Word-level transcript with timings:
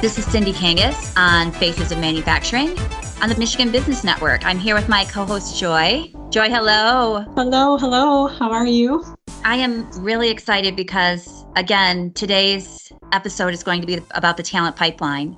This 0.00 0.18
is 0.18 0.24
Cindy 0.24 0.54
Kangas 0.54 1.14
on 1.18 1.52
Faces 1.52 1.92
of 1.92 1.98
Manufacturing 1.98 2.70
on 3.20 3.28
the 3.28 3.36
Michigan 3.36 3.70
Business 3.70 4.02
Network. 4.02 4.46
I'm 4.46 4.58
here 4.58 4.74
with 4.74 4.88
my 4.88 5.04
co 5.04 5.26
host, 5.26 5.60
Joy. 5.60 6.10
Joy, 6.30 6.48
hello. 6.48 7.26
Hello, 7.34 7.76
hello. 7.76 8.26
How 8.26 8.50
are 8.50 8.66
you? 8.66 9.04
I 9.44 9.56
am 9.56 9.86
really 10.00 10.30
excited 10.30 10.74
because, 10.74 11.44
again, 11.54 12.14
today's 12.14 12.90
episode 13.12 13.52
is 13.52 13.62
going 13.62 13.82
to 13.82 13.86
be 13.86 14.00
about 14.12 14.38
the 14.38 14.42
talent 14.42 14.74
pipeline 14.74 15.36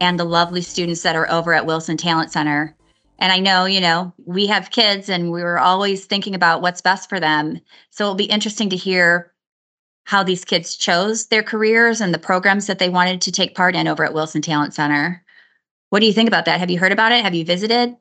and 0.00 0.16
the 0.16 0.24
lovely 0.24 0.62
students 0.62 1.02
that 1.02 1.16
are 1.16 1.28
over 1.28 1.52
at 1.52 1.66
Wilson 1.66 1.96
Talent 1.96 2.30
Center. 2.30 2.76
And 3.18 3.32
I 3.32 3.40
know, 3.40 3.64
you 3.64 3.80
know, 3.80 4.14
we 4.26 4.46
have 4.46 4.70
kids 4.70 5.08
and 5.08 5.32
we 5.32 5.42
were 5.42 5.58
always 5.58 6.04
thinking 6.04 6.36
about 6.36 6.62
what's 6.62 6.80
best 6.80 7.08
for 7.08 7.18
them. 7.18 7.58
So 7.90 8.04
it'll 8.04 8.14
be 8.14 8.26
interesting 8.26 8.70
to 8.70 8.76
hear 8.76 9.33
how 10.04 10.22
these 10.22 10.44
kids 10.44 10.76
chose 10.76 11.26
their 11.26 11.42
careers 11.42 12.00
and 12.00 12.14
the 12.14 12.18
programs 12.18 12.66
that 12.66 12.78
they 12.78 12.88
wanted 12.88 13.20
to 13.22 13.32
take 13.32 13.54
part 13.54 13.74
in 13.74 13.88
over 13.88 14.04
at 14.04 14.14
Wilson 14.14 14.42
Talent 14.42 14.74
Center. 14.74 15.24
What 15.90 16.00
do 16.00 16.06
you 16.06 16.12
think 16.12 16.28
about 16.28 16.44
that? 16.44 16.60
Have 16.60 16.70
you 16.70 16.78
heard 16.78 16.92
about 16.92 17.12
it? 17.12 17.22
Have 17.22 17.34
you 17.34 17.44
visited? 17.44 17.96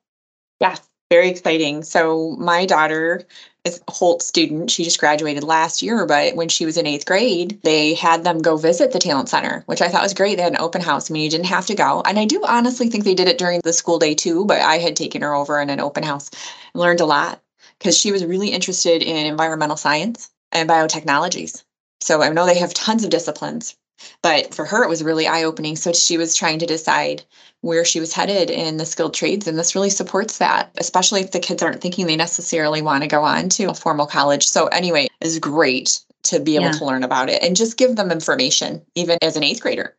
Yes, 0.60 0.82
very 1.10 1.30
exciting. 1.30 1.84
So 1.84 2.36
my 2.40 2.66
daughter 2.66 3.24
is 3.64 3.82
a 3.88 3.92
Holt 3.92 4.22
student. 4.22 4.72
She 4.72 4.84
just 4.84 5.00
graduated 5.00 5.44
last 5.44 5.82
year, 5.82 6.06
but 6.06 6.36
when 6.36 6.50
she 6.50 6.66
was 6.66 6.76
in 6.78 6.88
eighth 6.88 7.06
grade, 7.06 7.60
they 7.64 7.94
had 7.94 8.24
them 8.24 8.40
go 8.40 8.58
visit 8.58 8.92
the 8.92 9.00
talent 9.00 9.30
center, 9.30 9.64
which 9.68 9.82
I 9.82 9.88
thought 9.88 10.04
was 10.04 10.14
great. 10.14 10.36
They 10.36 10.44
had 10.44 10.54
an 10.54 10.60
open 10.60 10.82
house. 10.82 11.10
I 11.10 11.14
mean, 11.14 11.24
you 11.24 11.30
didn't 11.30 11.46
have 11.46 11.68
to 11.68 11.76
go. 11.76 12.02
And 12.06 12.20
I 12.20 12.26
do 12.26 12.44
honestly 12.46 12.90
think 12.90 13.04
they 13.04 13.16
did 13.16 13.28
it 13.28 13.38
during 13.38 13.62
the 13.64 13.74
school 13.74 14.00
day 14.00 14.16
too, 14.16 14.44
but 14.46 14.60
I 14.60 14.80
had 14.80 14.96
taken 14.96 15.22
her 15.22 15.34
over 15.34 15.62
in 15.62 15.70
an 15.70 15.80
open 15.80 16.04
house 16.04 16.30
and 16.74 16.82
learned 16.82 17.00
a 17.00 17.06
lot 17.06 17.42
because 17.80 17.98
she 17.98 18.12
was 18.12 18.26
really 18.26 18.50
interested 18.50 19.02
in 19.02 19.26
environmental 19.26 19.78
science 19.78 20.30
and 20.52 20.68
biotechnologies. 20.70 21.64
So 22.02 22.22
I 22.22 22.30
know 22.30 22.46
they 22.46 22.58
have 22.60 22.74
tons 22.74 23.04
of 23.04 23.10
disciplines, 23.10 23.76
but 24.22 24.54
for 24.54 24.66
her, 24.66 24.84
it 24.84 24.90
was 24.90 25.04
really 25.04 25.28
eye 25.28 25.44
opening. 25.44 25.76
So 25.76 25.94
she 25.94 26.18
was 26.18 26.36
trying 26.36 26.60
to 26.60 26.66
decide 26.66 27.24
where 27.62 27.86
she 27.86 28.00
was 28.00 28.14
headed 28.14 28.50
in 28.50 28.78
the 28.78 28.86
skilled 28.86 29.14
trades. 29.14 29.48
And 29.48 29.58
this 29.58 29.76
really 29.76 29.90
supports 29.90 30.38
that, 30.40 30.72
especially 30.78 31.22
if 31.22 31.32
the 31.32 31.40
kids 31.40 31.64
aren't 31.64 31.82
thinking 31.82 32.08
they 32.08 32.16
necessarily 32.16 32.82
want 32.82 33.04
to 33.04 33.08
go 33.08 33.24
on 33.24 33.50
to 33.50 33.66
a 33.66 33.74
formal 33.74 34.06
college. 34.06 34.46
So, 34.46 34.68
anyway, 34.68 35.08
it's 35.22 35.40
great 35.40 36.02
to 36.24 36.40
be 36.40 36.56
able 36.56 36.66
yeah. 36.66 36.72
to 36.74 36.86
learn 36.86 37.04
about 37.04 37.30
it 37.30 37.42
and 37.42 37.56
just 37.56 37.78
give 37.78 37.96
them 37.96 38.12
information, 38.12 38.82
even 38.96 39.18
as 39.22 39.38
an 39.38 39.44
eighth 39.44 39.62
grader. 39.62 39.96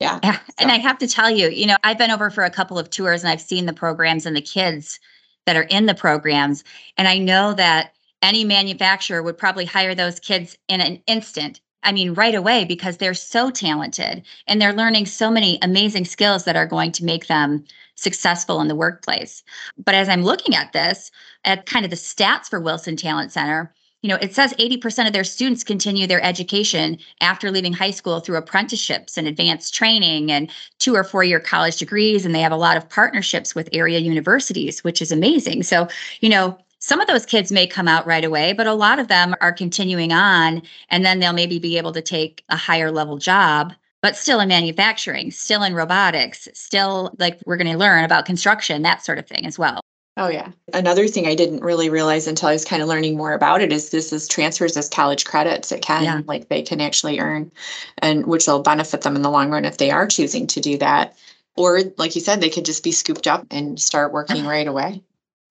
Yeah. 0.00 0.20
yeah. 0.22 0.38
So. 0.38 0.42
And 0.58 0.70
I 0.70 0.78
have 0.78 0.98
to 0.98 1.08
tell 1.08 1.30
you, 1.30 1.48
you 1.48 1.66
know, 1.66 1.76
I've 1.82 1.98
been 1.98 2.10
over 2.10 2.30
for 2.30 2.44
a 2.44 2.50
couple 2.50 2.78
of 2.78 2.90
tours 2.90 3.22
and 3.22 3.30
I've 3.30 3.40
seen 3.40 3.66
the 3.66 3.72
programs 3.72 4.26
and 4.26 4.36
the 4.36 4.42
kids 4.42 5.00
that 5.46 5.56
are 5.56 5.62
in 5.62 5.86
the 5.86 5.94
programs. 5.94 6.62
And 6.96 7.08
I 7.08 7.18
know 7.18 7.54
that 7.54 7.94
any 8.22 8.44
manufacturer 8.44 9.22
would 9.22 9.38
probably 9.38 9.64
hire 9.64 9.94
those 9.94 10.20
kids 10.20 10.56
in 10.68 10.80
an 10.80 11.02
instant. 11.06 11.60
I 11.82 11.92
mean, 11.92 12.14
right 12.14 12.34
away, 12.34 12.64
because 12.64 12.96
they're 12.96 13.14
so 13.14 13.50
talented 13.50 14.22
and 14.46 14.60
they're 14.60 14.72
learning 14.72 15.06
so 15.06 15.30
many 15.30 15.58
amazing 15.62 16.04
skills 16.04 16.44
that 16.44 16.56
are 16.56 16.66
going 16.66 16.92
to 16.92 17.04
make 17.04 17.28
them 17.28 17.64
successful 17.94 18.60
in 18.60 18.68
the 18.68 18.74
workplace. 18.74 19.42
But 19.76 19.94
as 19.94 20.08
I'm 20.08 20.22
looking 20.22 20.54
at 20.54 20.72
this, 20.72 21.10
at 21.44 21.66
kind 21.66 21.84
of 21.84 21.90
the 21.90 21.96
stats 21.96 22.48
for 22.48 22.60
Wilson 22.60 22.96
Talent 22.96 23.32
Center, 23.32 23.72
you 24.02 24.08
know, 24.08 24.16
it 24.16 24.32
says 24.32 24.54
80% 24.54 25.08
of 25.08 25.12
their 25.12 25.24
students 25.24 25.64
continue 25.64 26.06
their 26.06 26.22
education 26.22 26.98
after 27.20 27.50
leaving 27.50 27.72
high 27.72 27.90
school 27.90 28.20
through 28.20 28.36
apprenticeships 28.36 29.16
and 29.16 29.26
advanced 29.26 29.74
training 29.74 30.30
and 30.30 30.50
two 30.78 30.94
or 30.94 31.02
four 31.02 31.24
year 31.24 31.40
college 31.40 31.78
degrees. 31.78 32.24
And 32.24 32.32
they 32.32 32.40
have 32.40 32.52
a 32.52 32.56
lot 32.56 32.76
of 32.76 32.88
partnerships 32.88 33.56
with 33.56 33.68
area 33.72 33.98
universities, 33.98 34.84
which 34.84 35.02
is 35.02 35.10
amazing. 35.10 35.64
So, 35.64 35.88
you 36.20 36.28
know, 36.28 36.56
some 36.80 37.00
of 37.00 37.06
those 37.08 37.26
kids 37.26 37.50
may 37.50 37.66
come 37.66 37.88
out 37.88 38.06
right 38.06 38.24
away, 38.24 38.52
but 38.52 38.66
a 38.66 38.74
lot 38.74 38.98
of 38.98 39.08
them 39.08 39.34
are 39.40 39.52
continuing 39.52 40.12
on 40.12 40.62
and 40.90 41.04
then 41.04 41.18
they'll 41.18 41.32
maybe 41.32 41.58
be 41.58 41.78
able 41.78 41.92
to 41.92 42.02
take 42.02 42.44
a 42.48 42.56
higher 42.56 42.90
level 42.90 43.18
job, 43.18 43.72
but 44.00 44.16
still 44.16 44.40
in 44.40 44.48
manufacturing, 44.48 45.30
still 45.30 45.62
in 45.62 45.74
robotics, 45.74 46.48
still 46.54 47.14
like 47.18 47.38
we're 47.46 47.56
going 47.56 47.70
to 47.70 47.78
learn 47.78 48.04
about 48.04 48.26
construction, 48.26 48.82
that 48.82 49.04
sort 49.04 49.18
of 49.18 49.26
thing 49.26 49.44
as 49.44 49.58
well. 49.58 49.80
Oh 50.16 50.28
yeah. 50.28 50.50
Another 50.72 51.06
thing 51.06 51.28
I 51.28 51.36
didn't 51.36 51.62
really 51.62 51.90
realize 51.90 52.26
until 52.26 52.48
I 52.48 52.52
was 52.52 52.64
kind 52.64 52.82
of 52.82 52.88
learning 52.88 53.16
more 53.16 53.32
about 53.32 53.60
it 53.60 53.72
is 53.72 53.90
this 53.90 54.12
is 54.12 54.26
transfers 54.26 54.76
as 54.76 54.88
college 54.88 55.24
credits. 55.24 55.70
It 55.70 55.80
can 55.80 56.02
yeah. 56.02 56.20
like 56.26 56.48
they 56.48 56.62
can 56.62 56.80
actually 56.80 57.20
earn 57.20 57.52
and 57.98 58.26
which 58.26 58.48
will 58.48 58.60
benefit 58.60 59.02
them 59.02 59.14
in 59.14 59.22
the 59.22 59.30
long 59.30 59.50
run 59.50 59.64
if 59.64 59.78
they 59.78 59.92
are 59.92 60.08
choosing 60.08 60.48
to 60.48 60.60
do 60.60 60.76
that. 60.78 61.16
Or 61.56 61.80
like 61.98 62.16
you 62.16 62.20
said, 62.20 62.40
they 62.40 62.50
could 62.50 62.64
just 62.64 62.82
be 62.82 62.92
scooped 62.92 63.28
up 63.28 63.46
and 63.50 63.80
start 63.80 64.12
working 64.12 64.44
right 64.44 64.66
away. 64.66 65.02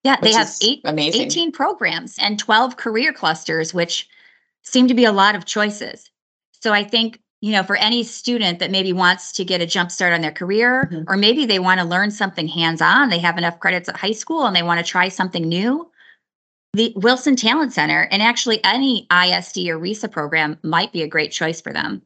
Yeah, 0.04 0.18
they 0.22 0.32
have 0.32 0.50
eight, 0.62 0.82
18 0.86 1.52
programs 1.52 2.18
and 2.20 2.40
12 2.40 2.78
career 2.78 3.12
clusters, 3.12 3.74
which 3.74 4.08
seem 4.64 4.88
to 4.88 4.94
be 4.94 5.06
a 5.06 5.12
lot 5.12 5.36
of 5.36 5.46
choices. 5.46 6.10
So 6.62 6.74
I 6.74 6.84
think, 6.84 7.20
you 7.42 7.52
know, 7.52 7.64
for 7.64 7.76
any 7.76 8.04
student 8.04 8.60
that 8.60 8.72
maybe 8.72 8.94
wants 8.94 9.32
to 9.34 9.46
get 9.46 9.62
a 9.62 9.66
jump 9.66 9.92
start 9.92 10.14
on 10.14 10.22
their 10.22 10.32
career, 10.32 10.90
mm-hmm. 10.92 11.04
or 11.08 11.18
maybe 11.18 11.46
they 11.46 11.60
want 11.60 11.80
to 11.80 11.86
learn 11.86 12.12
something 12.12 12.48
hands 12.48 12.82
on, 12.82 13.10
they 13.10 13.20
have 13.20 13.38
enough 13.38 13.60
credits 13.60 13.90
at 13.90 13.98
high 13.98 14.12
school 14.12 14.46
and 14.46 14.56
they 14.56 14.64
want 14.64 14.84
to 14.84 14.90
try 14.90 15.10
something 15.10 15.48
new. 15.48 15.90
The 16.74 16.94
Wilson 16.96 17.36
Talent 17.36 17.74
Center 17.74 18.08
and 18.12 18.22
actually 18.22 18.64
any 18.64 19.08
ISD 19.12 19.68
or 19.68 19.80
RESA 19.80 20.12
program 20.12 20.60
might 20.64 20.92
be 20.92 21.02
a 21.02 21.08
great 21.08 21.32
choice 21.32 21.60
for 21.60 21.74
them. 21.74 22.02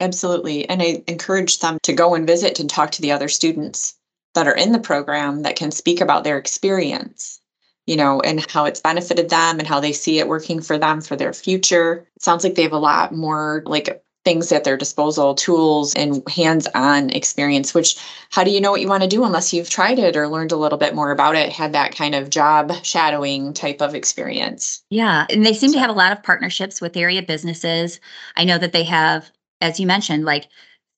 Absolutely. 0.00 0.68
And 0.68 0.82
I 0.82 1.04
encourage 1.06 1.60
them 1.60 1.78
to 1.84 1.92
go 1.92 2.14
and 2.14 2.26
visit 2.26 2.58
and 2.58 2.68
talk 2.68 2.90
to 2.92 3.02
the 3.02 3.12
other 3.12 3.28
students 3.28 3.94
that 4.34 4.46
are 4.46 4.56
in 4.56 4.72
the 4.72 4.78
program 4.78 5.42
that 5.42 5.56
can 5.56 5.70
speak 5.70 6.00
about 6.00 6.24
their 6.24 6.38
experience 6.38 7.40
you 7.86 7.96
know 7.96 8.20
and 8.20 8.48
how 8.50 8.64
it's 8.64 8.80
benefited 8.80 9.28
them 9.28 9.58
and 9.58 9.66
how 9.66 9.80
they 9.80 9.92
see 9.92 10.18
it 10.18 10.28
working 10.28 10.60
for 10.60 10.78
them 10.78 11.00
for 11.00 11.16
their 11.16 11.32
future. 11.32 12.06
It 12.16 12.22
sounds 12.22 12.44
like 12.44 12.54
they 12.54 12.62
have 12.62 12.72
a 12.72 12.78
lot 12.78 13.14
more 13.14 13.62
like 13.66 14.02
things 14.24 14.52
at 14.52 14.62
their 14.62 14.76
disposal 14.76 15.34
tools 15.34 15.94
and 15.94 16.22
hands-on 16.28 17.10
experience 17.10 17.74
which 17.74 17.96
how 18.30 18.44
do 18.44 18.52
you 18.52 18.60
know 18.60 18.70
what 18.70 18.80
you 18.80 18.86
want 18.86 19.02
to 19.02 19.08
do 19.08 19.24
unless 19.24 19.52
you've 19.52 19.68
tried 19.68 19.98
it 19.98 20.16
or 20.16 20.28
learned 20.28 20.52
a 20.52 20.56
little 20.56 20.78
bit 20.78 20.94
more 20.94 21.10
about 21.10 21.34
it 21.34 21.50
had 21.50 21.72
that 21.72 21.92
kind 21.92 22.14
of 22.14 22.30
job 22.30 22.72
shadowing 22.84 23.52
type 23.52 23.82
of 23.82 23.96
experience? 23.96 24.84
Yeah 24.90 25.26
and 25.28 25.44
they 25.44 25.54
seem 25.54 25.72
to 25.72 25.80
have 25.80 25.90
a 25.90 25.94
lot 25.94 26.12
of 26.12 26.22
partnerships 26.22 26.80
with 26.80 26.96
area 26.96 27.22
businesses. 27.22 27.98
I 28.36 28.44
know 28.44 28.58
that 28.58 28.72
they 28.72 28.84
have 28.84 29.32
as 29.60 29.80
you 29.80 29.88
mentioned 29.88 30.24
like 30.24 30.48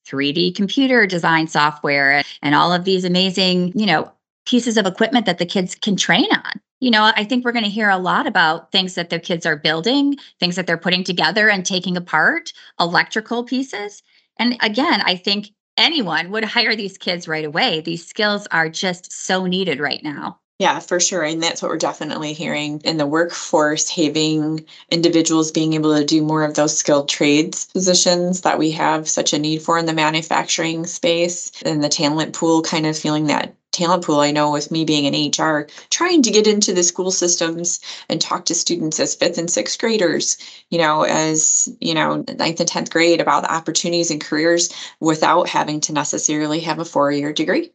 3D 0.06 0.54
computer 0.54 1.06
design 1.06 1.46
software 1.46 2.22
and 2.42 2.54
all 2.54 2.72
of 2.72 2.84
these 2.84 3.04
amazing, 3.04 3.72
you 3.78 3.86
know, 3.86 4.10
pieces 4.46 4.76
of 4.76 4.86
equipment 4.86 5.26
that 5.26 5.38
the 5.38 5.46
kids 5.46 5.74
can 5.74 5.96
train 5.96 6.26
on. 6.32 6.60
You 6.80 6.90
know, 6.90 7.12
I 7.16 7.24
think 7.24 7.44
we're 7.44 7.52
going 7.52 7.64
to 7.64 7.70
hear 7.70 7.88
a 7.88 7.96
lot 7.96 8.26
about 8.26 8.70
things 8.70 8.94
that 8.94 9.08
the 9.08 9.18
kids 9.18 9.46
are 9.46 9.56
building, 9.56 10.16
things 10.38 10.56
that 10.56 10.66
they're 10.66 10.76
putting 10.76 11.04
together 11.04 11.48
and 11.48 11.64
taking 11.64 11.96
apart, 11.96 12.52
electrical 12.78 13.44
pieces. 13.44 14.02
And 14.38 14.56
again, 14.60 15.00
I 15.02 15.16
think 15.16 15.50
anyone 15.76 16.30
would 16.30 16.44
hire 16.44 16.76
these 16.76 16.98
kids 16.98 17.26
right 17.26 17.44
away. 17.44 17.80
These 17.80 18.06
skills 18.06 18.46
are 18.50 18.68
just 18.68 19.12
so 19.12 19.46
needed 19.46 19.80
right 19.80 20.02
now. 20.02 20.40
Yeah, 20.60 20.78
for 20.80 21.00
sure. 21.00 21.22
And 21.24 21.42
that's 21.42 21.62
what 21.62 21.70
we're 21.70 21.78
definitely 21.78 22.32
hearing 22.32 22.80
in 22.84 22.96
the 22.96 23.06
workforce, 23.06 23.88
having 23.90 24.64
individuals 24.90 25.50
being 25.52 25.72
able 25.74 25.96
to 25.96 26.04
do 26.04 26.22
more 26.22 26.44
of 26.44 26.54
those 26.54 26.76
skilled 26.76 27.08
trades 27.08 27.66
positions 27.66 28.40
that 28.42 28.58
we 28.58 28.70
have 28.72 29.08
such 29.08 29.32
a 29.32 29.38
need 29.38 29.62
for 29.62 29.78
in 29.78 29.86
the 29.86 29.92
manufacturing 29.92 30.86
space 30.86 31.50
and 31.64 31.82
the 31.82 31.88
talent 31.88 32.34
pool, 32.34 32.62
kind 32.62 32.86
of 32.86 32.96
feeling 32.98 33.26
that 33.26 33.54
talent 33.72 34.04
pool. 34.04 34.20
I 34.20 34.30
know 34.30 34.52
with 34.52 34.70
me 34.70 34.84
being 34.84 35.04
in 35.06 35.14
HR, 35.14 35.66
trying 35.90 36.22
to 36.22 36.30
get 36.30 36.46
into 36.46 36.72
the 36.72 36.84
school 36.84 37.10
systems 37.10 37.80
and 38.08 38.20
talk 38.20 38.44
to 38.46 38.54
students 38.54 39.00
as 39.00 39.16
fifth 39.16 39.38
and 39.38 39.50
sixth 39.50 39.78
graders, 39.80 40.36
you 40.70 40.78
know, 40.78 41.02
as, 41.02 41.68
you 41.80 41.94
know, 41.94 42.24
ninth 42.38 42.60
and 42.60 42.68
10th 42.68 42.90
grade 42.90 43.20
about 43.20 43.42
the 43.42 43.52
opportunities 43.52 44.10
and 44.12 44.20
careers 44.20 44.72
without 45.00 45.48
having 45.48 45.80
to 45.82 45.92
necessarily 45.92 46.60
have 46.60 46.78
a 46.78 46.84
four 46.84 47.10
year 47.12 47.32
degree 47.32 47.72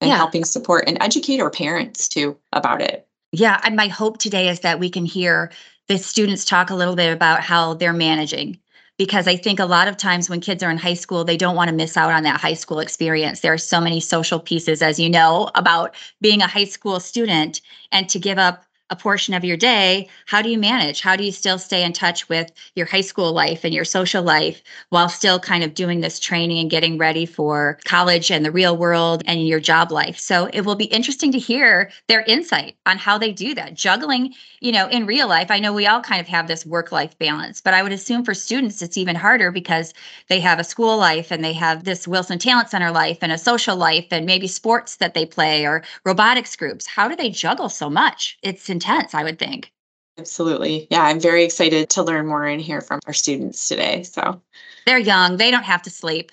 and 0.00 0.08
yeah. 0.10 0.16
helping 0.16 0.44
support 0.44 0.84
and 0.86 0.98
educate 1.00 1.40
our 1.40 1.50
parents 1.50 2.08
too 2.08 2.36
about 2.52 2.80
it. 2.80 3.06
Yeah, 3.32 3.60
and 3.64 3.76
my 3.76 3.86
hope 3.86 4.18
today 4.18 4.48
is 4.48 4.60
that 4.60 4.80
we 4.80 4.90
can 4.90 5.04
hear 5.04 5.52
the 5.88 5.98
students 5.98 6.44
talk 6.44 6.70
a 6.70 6.74
little 6.74 6.96
bit 6.96 7.12
about 7.12 7.40
how 7.40 7.74
they're 7.74 7.92
managing 7.92 8.58
because 9.00 9.26
I 9.26 9.34
think 9.34 9.58
a 9.58 9.64
lot 9.64 9.88
of 9.88 9.96
times 9.96 10.28
when 10.28 10.42
kids 10.42 10.62
are 10.62 10.70
in 10.70 10.76
high 10.76 10.92
school, 10.92 11.24
they 11.24 11.38
don't 11.38 11.56
want 11.56 11.70
to 11.70 11.74
miss 11.74 11.96
out 11.96 12.12
on 12.12 12.22
that 12.24 12.38
high 12.38 12.52
school 12.52 12.80
experience. 12.80 13.40
There 13.40 13.52
are 13.52 13.56
so 13.56 13.80
many 13.80 13.98
social 13.98 14.38
pieces, 14.38 14.82
as 14.82 15.00
you 15.00 15.08
know, 15.08 15.50
about 15.54 15.94
being 16.20 16.42
a 16.42 16.46
high 16.46 16.66
school 16.66 17.00
student 17.00 17.62
and 17.92 18.10
to 18.10 18.18
give 18.18 18.36
up 18.36 18.66
a 18.90 18.96
portion 18.96 19.34
of 19.34 19.44
your 19.44 19.56
day, 19.56 20.08
how 20.26 20.42
do 20.42 20.50
you 20.50 20.58
manage? 20.58 21.00
How 21.00 21.16
do 21.16 21.24
you 21.24 21.32
still 21.32 21.58
stay 21.58 21.84
in 21.84 21.92
touch 21.92 22.28
with 22.28 22.50
your 22.74 22.86
high 22.86 23.00
school 23.00 23.32
life 23.32 23.64
and 23.64 23.72
your 23.72 23.84
social 23.84 24.22
life 24.22 24.62
while 24.90 25.08
still 25.08 25.38
kind 25.38 25.62
of 25.62 25.74
doing 25.74 26.00
this 26.00 26.18
training 26.18 26.58
and 26.58 26.70
getting 26.70 26.98
ready 26.98 27.24
for 27.24 27.78
college 27.84 28.30
and 28.30 28.44
the 28.44 28.50
real 28.50 28.76
world 28.76 29.22
and 29.26 29.46
your 29.46 29.60
job 29.60 29.92
life? 29.92 30.18
So 30.18 30.50
it 30.52 30.62
will 30.62 30.74
be 30.74 30.86
interesting 30.86 31.30
to 31.32 31.38
hear 31.38 31.90
their 32.08 32.22
insight 32.22 32.76
on 32.86 32.98
how 32.98 33.16
they 33.16 33.32
do 33.32 33.54
that. 33.54 33.74
Juggling, 33.74 34.34
you 34.60 34.72
know, 34.72 34.88
in 34.88 35.06
real 35.06 35.28
life, 35.28 35.50
I 35.50 35.60
know 35.60 35.72
we 35.72 35.86
all 35.86 36.00
kind 36.00 36.20
of 36.20 36.28
have 36.28 36.48
this 36.48 36.66
work 36.66 36.90
life 36.90 37.16
balance, 37.18 37.60
but 37.60 37.74
I 37.74 37.82
would 37.82 37.92
assume 37.92 38.24
for 38.24 38.34
students 38.34 38.82
it's 38.82 38.98
even 38.98 39.14
harder 39.16 39.52
because 39.52 39.94
they 40.28 40.40
have 40.40 40.58
a 40.58 40.64
school 40.64 40.98
life 40.98 41.30
and 41.30 41.44
they 41.44 41.52
have 41.52 41.84
this 41.84 42.08
Wilson 42.08 42.38
Talent 42.38 42.70
Center 42.70 42.90
life 42.90 43.18
and 43.22 43.30
a 43.30 43.38
social 43.38 43.76
life 43.76 44.06
and 44.10 44.26
maybe 44.26 44.48
sports 44.48 44.96
that 44.96 45.14
they 45.14 45.24
play 45.26 45.64
or 45.64 45.82
robotics 46.04 46.56
groups. 46.56 46.86
How 46.86 47.08
do 47.08 47.14
they 47.14 47.30
juggle 47.30 47.68
so 47.68 47.88
much? 47.88 48.38
It's 48.42 48.68
intense, 48.80 49.14
I 49.14 49.24
would 49.24 49.38
think. 49.38 49.72
Absolutely. 50.18 50.86
Yeah, 50.90 51.02
I'm 51.02 51.20
very 51.20 51.44
excited 51.44 51.90
to 51.90 52.02
learn 52.02 52.26
more 52.26 52.46
and 52.46 52.60
hear 52.60 52.80
from 52.80 53.00
our 53.06 53.12
students 53.12 53.68
today. 53.68 54.02
So 54.02 54.40
they're 54.86 54.98
young, 54.98 55.36
they 55.36 55.50
don't 55.50 55.64
have 55.64 55.82
to 55.82 55.90
sleep. 55.90 56.32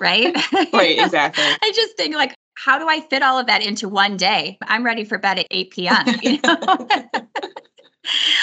right? 0.00 0.34
right, 0.72 0.98
exactly. 0.98 1.44
I 1.62 1.72
just 1.74 1.96
think 1.96 2.14
like, 2.14 2.34
how 2.56 2.78
do 2.78 2.88
I 2.88 3.00
fit 3.00 3.22
all 3.22 3.38
of 3.38 3.46
that 3.46 3.64
into 3.64 3.88
one 3.88 4.16
day? 4.16 4.58
I'm 4.62 4.84
ready 4.84 5.04
for 5.04 5.18
bed 5.18 5.38
at 5.38 5.46
8 5.50 5.70
p.m. 5.70 6.04
You 6.22 6.38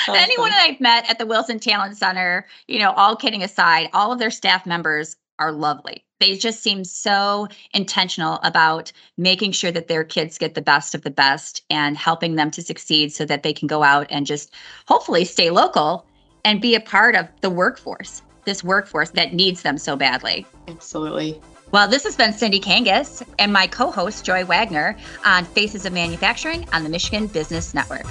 know? 0.07 0.15
Anyone 0.15 0.49
that 0.49 0.67
I've 0.67 0.81
met 0.81 1.07
at 1.07 1.19
the 1.19 1.25
Wilson 1.27 1.59
Talent 1.59 1.95
Center, 1.95 2.47
you 2.67 2.79
know, 2.79 2.91
all 2.93 3.15
kidding 3.15 3.43
aside, 3.43 3.89
all 3.93 4.11
of 4.11 4.17
their 4.17 4.31
staff 4.31 4.65
members 4.65 5.15
are 5.37 5.51
lovely. 5.51 6.03
They 6.21 6.37
just 6.37 6.61
seem 6.61 6.83
so 6.83 7.47
intentional 7.73 8.39
about 8.43 8.91
making 9.17 9.53
sure 9.53 9.71
that 9.71 9.87
their 9.87 10.03
kids 10.03 10.37
get 10.37 10.53
the 10.53 10.61
best 10.61 10.93
of 10.93 11.01
the 11.01 11.09
best 11.09 11.63
and 11.71 11.97
helping 11.97 12.35
them 12.35 12.51
to 12.51 12.61
succeed 12.61 13.11
so 13.11 13.25
that 13.25 13.41
they 13.41 13.53
can 13.53 13.67
go 13.67 13.81
out 13.81 14.05
and 14.11 14.27
just 14.27 14.53
hopefully 14.87 15.25
stay 15.25 15.49
local 15.49 16.05
and 16.45 16.61
be 16.61 16.75
a 16.75 16.79
part 16.79 17.15
of 17.15 17.27
the 17.41 17.49
workforce, 17.49 18.21
this 18.45 18.63
workforce 18.63 19.09
that 19.09 19.33
needs 19.33 19.63
them 19.63 19.79
so 19.79 19.95
badly. 19.95 20.45
Absolutely. 20.67 21.41
Well, 21.71 21.87
this 21.87 22.03
has 22.03 22.15
been 22.15 22.33
Cindy 22.33 22.59
Kangas 22.59 23.23
and 23.39 23.51
my 23.51 23.65
co 23.65 23.89
host, 23.89 24.23
Joy 24.23 24.45
Wagner, 24.45 24.95
on 25.25 25.43
Faces 25.43 25.87
of 25.87 25.93
Manufacturing 25.93 26.67
on 26.71 26.83
the 26.83 26.89
Michigan 26.89 27.25
Business 27.25 27.73
Network. 27.73 28.05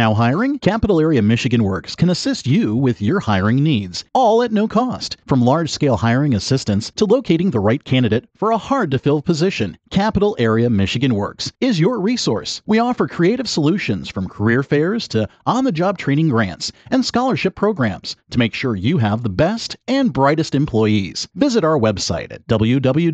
Now 0.00 0.14
hiring? 0.14 0.58
Capital 0.60 0.98
Area 0.98 1.20
Michigan 1.20 1.62
Works 1.62 1.94
can 1.94 2.08
assist 2.08 2.46
you 2.46 2.74
with 2.74 3.02
your 3.02 3.20
hiring 3.20 3.62
needs, 3.62 4.02
all 4.14 4.42
at 4.42 4.50
no 4.50 4.66
cost. 4.66 5.18
From 5.26 5.42
large 5.42 5.68
scale 5.68 5.98
hiring 5.98 6.32
assistance 6.32 6.90
to 6.96 7.04
locating 7.04 7.50
the 7.50 7.60
right 7.60 7.84
candidate 7.84 8.26
for 8.34 8.50
a 8.50 8.56
hard 8.56 8.90
to 8.92 8.98
fill 8.98 9.20
position, 9.20 9.76
Capital 9.90 10.34
Area 10.38 10.70
Michigan 10.70 11.14
Works 11.14 11.52
is 11.60 11.78
your 11.78 12.00
resource. 12.00 12.62
We 12.64 12.78
offer 12.78 13.06
creative 13.08 13.46
solutions 13.46 14.08
from 14.08 14.26
career 14.26 14.62
fairs 14.62 15.06
to 15.08 15.28
on 15.44 15.64
the 15.64 15.72
job 15.72 15.98
training 15.98 16.30
grants 16.30 16.72
and 16.90 17.04
scholarship 17.04 17.54
programs 17.54 18.16
to 18.30 18.38
make 18.38 18.54
sure 18.54 18.74
you 18.74 18.96
have 18.96 19.22
the 19.22 19.28
best 19.28 19.76
and 19.86 20.14
brightest 20.14 20.54
employees. 20.54 21.28
Visit 21.34 21.62
our 21.62 21.78
website 21.78 22.32
at 22.32 22.46
www.camw.org 22.46 23.04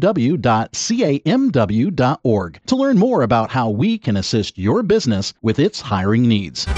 to 2.66 2.76
learn 2.76 2.98
more 2.98 3.22
about 3.22 3.50
how 3.50 3.70
we 3.70 3.98
can 3.98 4.16
assist 4.16 4.56
your 4.56 4.84
business 4.84 5.34
with 5.42 5.58
its 5.58 5.80
hiring 5.80 6.28
needs. 6.28 6.68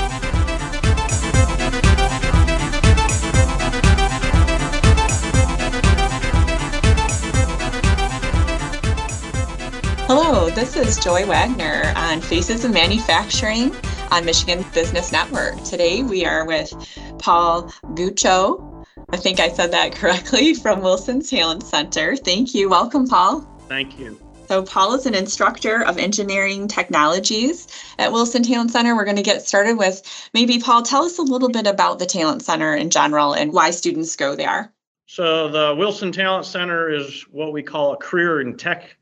This 10.58 10.74
is 10.74 10.98
Joy 10.98 11.24
Wagner 11.24 11.92
on 11.94 12.20
Faces 12.20 12.64
of 12.64 12.72
Manufacturing 12.72 13.72
on 14.10 14.24
Michigan 14.24 14.64
Business 14.74 15.12
Network. 15.12 15.62
Today 15.62 16.02
we 16.02 16.26
are 16.26 16.44
with 16.44 16.74
Paul 17.20 17.72
Gucho. 17.94 18.84
I 19.10 19.18
think 19.18 19.38
I 19.38 19.50
said 19.50 19.70
that 19.70 19.92
correctly 19.94 20.54
from 20.54 20.80
Wilson 20.80 21.22
Talent 21.22 21.62
Center. 21.62 22.16
Thank 22.16 22.56
you. 22.56 22.68
Welcome, 22.68 23.06
Paul. 23.06 23.42
Thank 23.68 24.00
you. 24.00 24.18
So, 24.48 24.64
Paul 24.64 24.94
is 24.94 25.06
an 25.06 25.14
instructor 25.14 25.84
of 25.84 25.96
engineering 25.96 26.66
technologies 26.66 27.68
at 28.00 28.10
Wilson 28.10 28.42
Talent 28.42 28.72
Center. 28.72 28.96
We're 28.96 29.04
going 29.04 29.16
to 29.16 29.22
get 29.22 29.46
started 29.46 29.78
with 29.78 30.02
maybe, 30.34 30.58
Paul, 30.58 30.82
tell 30.82 31.04
us 31.04 31.18
a 31.18 31.22
little 31.22 31.50
bit 31.50 31.68
about 31.68 32.00
the 32.00 32.06
Talent 32.06 32.42
Center 32.42 32.74
in 32.74 32.90
general 32.90 33.32
and 33.32 33.52
why 33.52 33.70
students 33.70 34.16
go 34.16 34.34
there. 34.34 34.72
So, 35.06 35.48
the 35.50 35.76
Wilson 35.78 36.10
Talent 36.10 36.46
Center 36.46 36.92
is 36.92 37.22
what 37.30 37.52
we 37.52 37.62
call 37.62 37.92
a 37.92 37.96
career 37.96 38.40
and 38.40 38.58
tech 38.58 38.96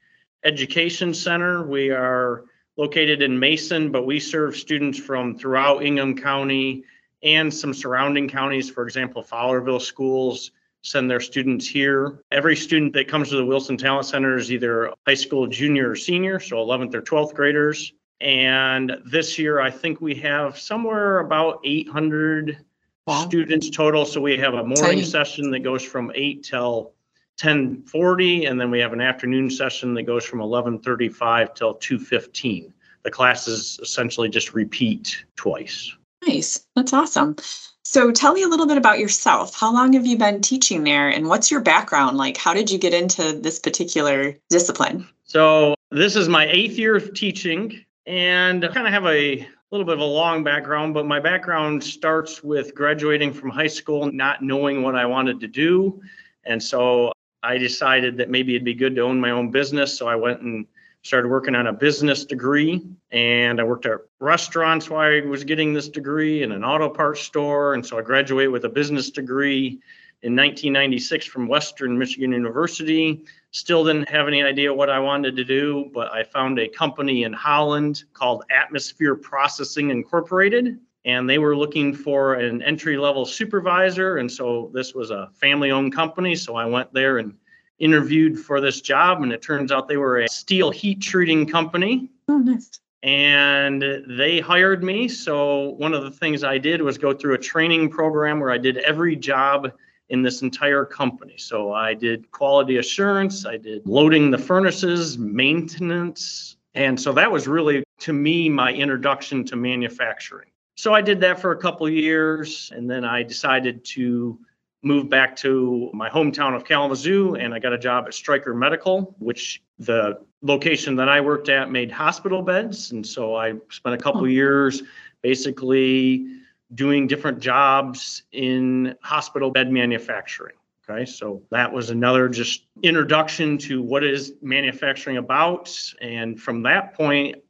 education 0.46 1.12
center. 1.12 1.66
We 1.66 1.90
are 1.90 2.44
located 2.76 3.20
in 3.20 3.38
Mason, 3.38 3.90
but 3.90 4.06
we 4.06 4.20
serve 4.20 4.56
students 4.56 4.98
from 4.98 5.36
throughout 5.36 5.84
Ingham 5.84 6.16
County 6.16 6.84
and 7.22 7.52
some 7.52 7.74
surrounding 7.74 8.28
counties, 8.28 8.70
for 8.70 8.84
example, 8.84 9.22
Fowlerville 9.24 9.80
schools 9.80 10.52
send 10.82 11.10
their 11.10 11.20
students 11.20 11.66
here. 11.66 12.20
Every 12.30 12.54
student 12.54 12.92
that 12.92 13.08
comes 13.08 13.30
to 13.30 13.36
the 13.36 13.44
Wilson 13.44 13.76
Talent 13.76 14.06
Center 14.06 14.36
is 14.36 14.52
either 14.52 14.92
high 15.06 15.14
school 15.14 15.48
junior 15.48 15.90
or 15.90 15.96
senior, 15.96 16.38
so 16.38 16.56
11th 16.56 16.94
or 16.94 17.02
12th 17.02 17.34
graders. 17.34 17.92
And 18.20 18.96
this 19.04 19.38
year, 19.38 19.60
I 19.60 19.70
think 19.70 20.00
we 20.00 20.14
have 20.16 20.58
somewhere 20.58 21.18
about 21.18 21.60
800 21.64 22.64
wow. 23.06 23.24
students 23.24 23.68
total. 23.70 24.04
So 24.04 24.20
we 24.20 24.38
have 24.38 24.54
a 24.54 24.64
morning 24.64 25.02
session 25.02 25.50
that 25.50 25.60
goes 25.60 25.82
from 25.82 26.12
8 26.14 26.44
till 26.44 26.92
1040, 27.40 28.46
and 28.46 28.60
then 28.60 28.70
we 28.70 28.80
have 28.80 28.92
an 28.92 29.00
afternoon 29.00 29.50
session 29.50 29.94
that 29.94 30.04
goes 30.04 30.24
from 30.24 30.38
1135 30.38 31.54
till 31.54 31.74
215. 31.74 32.72
The 33.02 33.10
classes 33.10 33.78
essentially 33.82 34.28
just 34.28 34.54
repeat 34.54 35.24
twice. 35.36 35.94
Nice. 36.26 36.66
That's 36.74 36.92
awesome. 36.92 37.36
So 37.84 38.10
tell 38.10 38.32
me 38.32 38.42
a 38.42 38.48
little 38.48 38.66
bit 38.66 38.78
about 38.78 38.98
yourself. 38.98 39.54
How 39.54 39.72
long 39.72 39.92
have 39.92 40.06
you 40.06 40.18
been 40.18 40.40
teaching 40.40 40.82
there 40.82 41.08
and 41.08 41.28
what's 41.28 41.50
your 41.50 41.60
background? 41.60 42.16
Like, 42.16 42.36
how 42.36 42.52
did 42.52 42.70
you 42.70 42.78
get 42.78 42.92
into 42.92 43.32
this 43.32 43.60
particular 43.60 44.36
discipline? 44.48 45.06
So, 45.24 45.74
this 45.90 46.16
is 46.16 46.28
my 46.28 46.46
eighth 46.46 46.78
year 46.78 46.96
of 46.96 47.14
teaching 47.14 47.84
and 48.06 48.64
I 48.64 48.68
kind 48.68 48.86
of 48.86 48.92
have 48.92 49.06
a 49.06 49.46
little 49.70 49.86
bit 49.86 49.94
of 49.94 50.00
a 50.00 50.04
long 50.04 50.42
background, 50.42 50.94
but 50.94 51.06
my 51.06 51.20
background 51.20 51.82
starts 51.82 52.42
with 52.42 52.74
graduating 52.74 53.32
from 53.32 53.50
high 53.50 53.66
school, 53.66 54.10
not 54.10 54.42
knowing 54.42 54.82
what 54.82 54.96
I 54.96 55.06
wanted 55.06 55.38
to 55.40 55.48
do. 55.48 56.00
And 56.44 56.62
so 56.62 57.12
I 57.46 57.58
decided 57.58 58.16
that 58.16 58.28
maybe 58.28 58.54
it'd 58.54 58.64
be 58.64 58.74
good 58.74 58.96
to 58.96 59.02
own 59.02 59.20
my 59.20 59.30
own 59.30 59.50
business. 59.50 59.96
So 59.96 60.08
I 60.08 60.16
went 60.16 60.40
and 60.40 60.66
started 61.02 61.28
working 61.28 61.54
on 61.54 61.68
a 61.68 61.72
business 61.72 62.24
degree 62.24 62.84
and 63.12 63.60
I 63.60 63.64
worked 63.64 63.86
at 63.86 64.00
restaurants 64.18 64.90
while 64.90 65.08
I 65.08 65.20
was 65.20 65.44
getting 65.44 65.72
this 65.72 65.88
degree 65.88 66.42
and 66.42 66.52
an 66.52 66.64
auto 66.64 66.88
parts 66.88 67.20
store. 67.20 67.74
And 67.74 67.86
so 67.86 67.98
I 67.98 68.02
graduated 68.02 68.50
with 68.50 68.64
a 68.64 68.68
business 68.68 69.10
degree 69.10 69.78
in 70.22 70.34
1996 70.34 71.26
from 71.26 71.46
Western 71.46 71.96
Michigan 71.96 72.32
University. 72.32 73.24
Still 73.52 73.84
didn't 73.84 74.08
have 74.08 74.26
any 74.26 74.42
idea 74.42 74.74
what 74.74 74.90
I 74.90 74.98
wanted 74.98 75.36
to 75.36 75.44
do, 75.44 75.88
but 75.94 76.12
I 76.12 76.24
found 76.24 76.58
a 76.58 76.66
company 76.66 77.22
in 77.22 77.32
Holland 77.32 78.02
called 78.12 78.42
Atmosphere 78.50 79.14
Processing 79.14 79.90
Incorporated. 79.90 80.80
And 81.06 81.30
they 81.30 81.38
were 81.38 81.56
looking 81.56 81.94
for 81.94 82.34
an 82.34 82.60
entry 82.62 82.98
level 82.98 83.24
supervisor. 83.24 84.18
And 84.18 84.30
so 84.30 84.70
this 84.74 84.92
was 84.92 85.10
a 85.10 85.30
family 85.34 85.70
owned 85.70 85.94
company. 85.94 86.34
So 86.34 86.56
I 86.56 86.66
went 86.66 86.92
there 86.92 87.18
and 87.18 87.32
interviewed 87.78 88.38
for 88.38 88.60
this 88.60 88.80
job, 88.80 89.22
and 89.22 89.32
it 89.32 89.42
turns 89.42 89.72
out 89.72 89.88
they 89.88 89.96
were 89.96 90.20
a 90.20 90.28
steel 90.28 90.70
heat 90.70 91.00
treating 91.00 91.46
company. 91.46 92.10
Oh, 92.28 92.38
nice. 92.38 92.80
And 93.02 93.84
they 94.08 94.40
hired 94.40 94.82
me. 94.82 95.08
So, 95.08 95.70
one 95.70 95.94
of 95.94 96.02
the 96.02 96.10
things 96.10 96.42
I 96.42 96.58
did 96.58 96.82
was 96.82 96.98
go 96.98 97.12
through 97.12 97.34
a 97.34 97.38
training 97.38 97.90
program 97.90 98.40
where 98.40 98.50
I 98.50 98.58
did 98.58 98.78
every 98.78 99.14
job 99.14 99.70
in 100.08 100.22
this 100.22 100.42
entire 100.42 100.84
company. 100.84 101.34
So, 101.36 101.72
I 101.72 101.94
did 101.94 102.30
quality 102.30 102.78
assurance, 102.78 103.46
I 103.46 103.58
did 103.58 103.86
loading 103.86 104.30
the 104.30 104.38
furnaces, 104.38 105.18
maintenance. 105.18 106.56
And 106.74 106.98
so, 107.00 107.12
that 107.12 107.30
was 107.30 107.46
really, 107.46 107.84
to 108.00 108.12
me, 108.12 108.48
my 108.48 108.72
introduction 108.72 109.44
to 109.44 109.56
manufacturing. 109.56 110.48
So, 110.76 110.94
I 110.94 111.00
did 111.00 111.20
that 111.20 111.40
for 111.40 111.52
a 111.52 111.56
couple 111.56 111.88
years, 111.88 112.70
and 112.74 112.88
then 112.88 113.04
I 113.04 113.22
decided 113.22 113.84
to 113.86 114.38
moved 114.86 115.10
back 115.10 115.34
to 115.34 115.90
my 115.92 116.08
hometown 116.08 116.54
of 116.54 116.64
Kalamazoo 116.64 117.34
and 117.34 117.52
I 117.52 117.58
got 117.58 117.72
a 117.72 117.78
job 117.78 118.04
at 118.06 118.14
Stryker 118.14 118.54
Medical, 118.54 119.16
which 119.18 119.60
the 119.80 120.20
location 120.42 120.94
that 120.96 121.08
I 121.08 121.20
worked 121.20 121.48
at 121.48 121.70
made 121.70 121.90
hospital 121.90 122.40
beds. 122.40 122.92
And 122.92 123.04
so 123.04 123.34
I 123.34 123.54
spent 123.70 123.94
a 123.94 123.98
couple 123.98 124.22
oh. 124.22 124.26
years 124.26 124.82
basically 125.22 126.26
doing 126.74 127.08
different 127.08 127.40
jobs 127.40 128.22
in 128.32 128.94
hospital 129.02 129.50
bed 129.50 129.70
manufacturing. 129.72 130.54
Okay, 130.88 131.04
so 131.04 131.42
that 131.50 131.72
was 131.72 131.90
another 131.90 132.28
just 132.28 132.66
introduction 132.84 133.58
to 133.58 133.82
what 133.82 134.04
is 134.04 134.34
manufacturing 134.40 135.16
about. 135.16 135.76
And 136.00 136.40
from 136.40 136.62
that 136.62 136.94
point, 136.94 137.42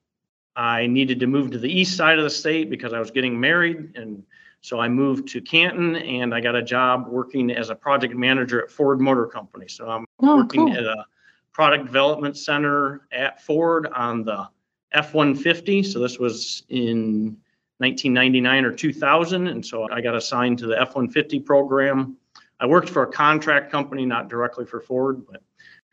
I 0.57 0.87
needed 0.87 1.21
to 1.21 1.27
move 1.27 1.51
to 1.53 1.59
the 1.59 1.71
east 1.71 1.97
side 1.97 2.19
of 2.19 2.25
the 2.25 2.31
state 2.31 2.71
because 2.71 2.93
I 2.93 2.99
was 2.99 3.11
getting 3.11 3.39
married 3.39 3.93
and 3.95 4.25
so 4.67 4.81
I 4.81 4.89
moved 4.89 5.29
to 5.29 5.41
Canton 5.41 5.95
and 5.95 6.35
I 6.35 6.41
got 6.41 6.57
a 6.57 6.63
job 6.63 7.07
working 7.07 7.53
as 7.53 7.71
a 7.71 7.75
project 7.77 8.17
manager 8.17 8.65
at 8.65 8.69
Ford 8.69 9.01
Motor 9.01 9.27
Company. 9.27 9.69
So 9.69 9.89
I'm 9.89 10.05
oh, 10.21 10.39
working 10.39 10.67
cool. 10.67 10.77
at 10.77 10.83
a 10.83 11.05
product 11.53 11.85
development 11.85 12.37
center 12.37 13.07
at 13.13 13.41
Ford 13.41 13.87
on 13.95 14.25
the 14.25 14.49
F 14.91 15.15
150. 15.15 15.85
So 15.85 16.01
this 16.01 16.19
was 16.19 16.65
in 16.69 17.37
1999 17.79 18.65
or 18.65 18.73
2000. 18.73 19.47
And 19.47 19.65
so 19.65 19.89
I 19.91 20.01
got 20.01 20.17
assigned 20.17 20.59
to 20.59 20.67
the 20.67 20.81
F 20.81 20.97
150 20.97 21.39
program. 21.41 22.17
I 22.59 22.67
worked 22.67 22.89
for 22.89 23.03
a 23.03 23.13
contract 23.13 23.71
company, 23.71 24.05
not 24.05 24.29
directly 24.29 24.65
for 24.65 24.81
Ford, 24.81 25.25
but 25.31 25.43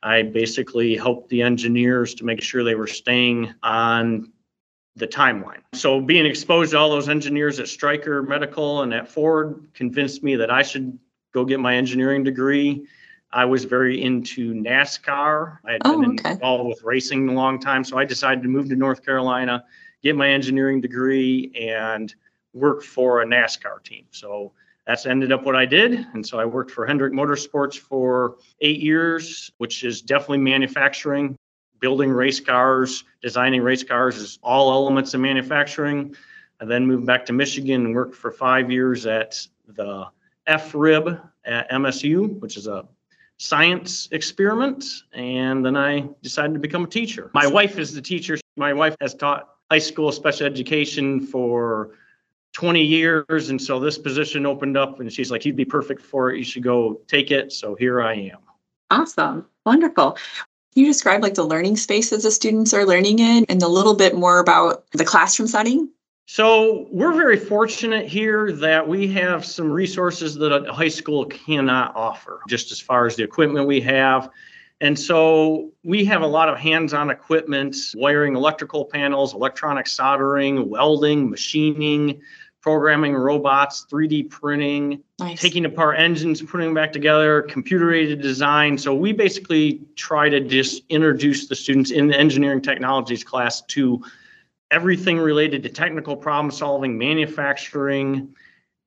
I 0.02 0.24
basically 0.24 0.96
helped 0.96 1.30
the 1.30 1.44
engineers 1.44 2.16
to 2.16 2.26
make 2.26 2.42
sure 2.42 2.64
they 2.64 2.74
were 2.74 2.88
staying 2.88 3.54
on 3.62 4.32
the 4.96 5.08
timeline. 5.08 5.62
So 5.74 6.00
being 6.00 6.26
exposed 6.26 6.72
to 6.72 6.78
all 6.78 6.90
those 6.90 7.10
engineers 7.10 7.60
at 7.60 7.68
Stryker 7.68 8.22
Medical 8.22 8.84
and 8.84 8.94
at 8.94 9.08
Ford 9.08 9.68
convinced 9.74 10.24
me 10.24 10.36
that 10.36 10.52
I 10.52 10.62
should 10.62 10.98
go 11.34 11.46
get 11.46 11.60
my 11.60 11.76
engineering 11.76 12.24
degree. 12.24 12.86
I 13.32 13.46
was 13.46 13.66
very 13.66 14.04
into 14.04 14.54
NASCAR. 14.54 15.58
I 15.66 15.72
had 15.74 15.82
Oh, 15.86 16.00
been 16.00 16.20
okay. 16.20 16.32
involved 16.34 16.68
with 16.70 16.84
racing 16.84 17.28
a 17.30 17.34
long 17.34 17.60
time, 17.60 17.84
so 17.84 17.98
I 17.98 18.06
decided 18.06 18.44
to 18.44 18.50
move 18.50 18.70
to 18.70 18.76
North 18.76 19.04
Carolina, 19.04 19.66
get 20.04 20.16
my 20.16 20.30
engineering 20.30 20.82
degree, 20.82 21.52
and 21.60 22.14
work 22.54 22.84
for 22.84 23.24
a 23.24 23.26
NASCAR 23.26 23.84
team. 23.84 24.06
So 24.12 24.52
that's 24.86 25.08
ended 25.08 25.32
up 25.32 25.44
what 25.44 25.56
I 25.56 25.66
did. 25.66 26.06
And 26.14 26.24
so 26.24 26.40
I 26.40 26.46
worked 26.46 26.70
for 26.70 26.86
Hendrick 26.86 27.14
Motorsports 27.14 27.80
for 27.80 28.36
eight 28.62 28.80
years, 28.82 29.50
which 29.58 29.84
is 29.84 30.04
definitely 30.04 30.40
manufacturing, 30.40 31.36
building 31.84 32.10
race 32.10 32.40
cars, 32.40 33.04
designing 33.22 33.62
race 33.62 33.84
cars 33.84 34.16
is 34.16 34.40
all 34.42 34.72
elements 34.72 35.14
of 35.14 35.20
manufacturing. 35.20 36.16
I 36.62 36.66
then 36.66 36.88
moved 36.88 37.06
back 37.06 37.26
to 37.26 37.34
Michigan 37.34 37.88
and 37.88 37.94
worked 37.94 38.16
for 38.16 38.32
five 38.32 38.72
years 38.72 39.06
at 39.06 39.46
the 39.68 40.06
FRIB 40.48 41.20
at 41.44 41.70
MSU, 41.70 42.40
which 42.40 42.56
is 42.56 42.68
a 42.68 42.88
science 43.36 44.08
experiment. 44.14 44.86
And 45.12 45.66
then 45.66 45.76
I 45.76 46.08
decided 46.22 46.54
to 46.54 46.60
become 46.62 46.86
a 46.86 46.88
teacher. 46.88 47.30
My 47.34 47.48
wife 47.48 47.78
is 47.78 47.94
the 47.94 48.02
teacher. 48.02 48.38
My 48.56 48.72
wife 48.72 48.96
has 49.02 49.14
taught 49.14 49.50
high 49.70 49.80
school 49.80 50.10
special 50.14 50.48
education 50.48 51.20
for 51.20 51.98
20 52.54 52.82
years. 52.82 53.50
And 53.50 53.62
so 53.62 53.78
this 53.78 53.98
position 53.98 54.46
opened 54.46 54.78
up 54.78 55.02
and 55.02 55.12
she's 55.12 55.32
like, 55.32 55.44
you'd 55.44 55.58
be 55.58 55.66
perfect 55.66 56.02
for 56.02 56.32
it. 56.32 56.38
You 56.38 56.46
should 56.46 56.64
go 56.64 57.02
take 57.10 57.30
it. 57.30 57.52
So 57.52 57.76
here 57.76 58.02
I 58.02 58.14
am. 58.14 58.40
Awesome. 58.90 59.48
Wonderful. 59.66 60.18
Can 60.74 60.82
you 60.82 60.90
describe 60.90 61.22
like 61.22 61.36
the 61.36 61.44
learning 61.44 61.78
spaces 61.78 62.24
the 62.24 62.32
students 62.32 62.74
are 62.74 62.84
learning 62.84 63.20
in 63.20 63.46
and 63.48 63.62
a 63.62 63.68
little 63.68 63.94
bit 63.94 64.16
more 64.16 64.40
about 64.40 64.90
the 64.92 65.06
classroom 65.06 65.48
setting? 65.48 65.90
So 66.26 66.88
we're 66.92 67.14
very 67.14 67.38
fortunate 67.38 68.08
here 68.08 68.52
that 68.54 68.88
we 68.88 69.08
have 69.10 69.46
some 69.46 69.72
resources 69.72 70.34
that 70.36 70.52
a 70.52 70.74
high 70.74 70.88
school 70.88 71.26
cannot 71.26 71.96
offer, 71.96 72.42
just 72.48 72.72
as 72.72 72.80
far 72.80 73.06
as 73.06 73.16
the 73.16 73.24
equipment 73.24 73.68
we 73.68 73.82
have. 73.82 74.32
And 74.82 74.98
so 75.00 75.72
we 75.84 76.04
have 76.06 76.24
a 76.24 76.28
lot 76.28 76.50
of 76.50 76.58
hands-on 76.58 77.12
equipment, 77.12 77.76
wiring 77.94 78.36
electrical 78.36 78.86
panels, 78.86 79.36
electronic 79.36 79.86
soldering, 79.86 80.70
welding, 80.70 81.30
machining, 81.30 82.20
programming 82.64 83.14
robots, 83.14 83.86
3D 83.92 84.30
printing, 84.30 85.04
Nice. 85.20 85.42
taking 85.42 85.66
apart 85.66 86.00
engines, 86.00 86.42
putting 86.42 86.68
them 86.68 86.74
back 86.74 86.94
together, 86.94 87.42
computer 87.42 87.94
aided 87.94 88.22
design. 88.22 88.78
So 88.78 88.96
we 88.96 89.12
basically 89.12 89.82
try 89.96 90.30
to 90.30 90.40
just 90.40 90.84
introduce 90.88 91.48
the 91.48 91.56
students 91.56 91.92
in 91.92 92.08
the 92.08 92.18
engineering 92.18 92.62
technologies 92.62 93.22
class 93.22 93.62
to 93.62 94.02
everything 94.72 95.20
related 95.20 95.62
to 95.64 95.70
technical 95.70 96.16
problem 96.16 96.52
solving, 96.52 96.98
manufacturing. 96.98 98.34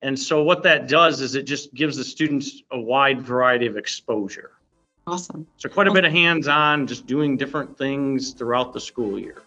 And 0.00 0.18
so 0.18 0.42
what 0.42 0.62
that 0.62 0.88
does 0.88 1.20
is 1.20 1.34
it 1.34 1.42
just 1.42 1.74
gives 1.74 1.98
the 1.98 2.04
students 2.04 2.62
a 2.70 2.80
wide 2.80 3.20
variety 3.20 3.66
of 3.66 3.76
exposure. 3.76 4.52
Awesome. 5.06 5.46
So 5.58 5.68
quite 5.68 5.86
a 5.86 5.92
bit 5.92 6.04
of 6.06 6.12
hands-on, 6.12 6.86
just 6.86 7.06
doing 7.06 7.36
different 7.36 7.76
things 7.76 8.32
throughout 8.32 8.72
the 8.72 8.80
school 8.80 9.18
year. 9.18 9.42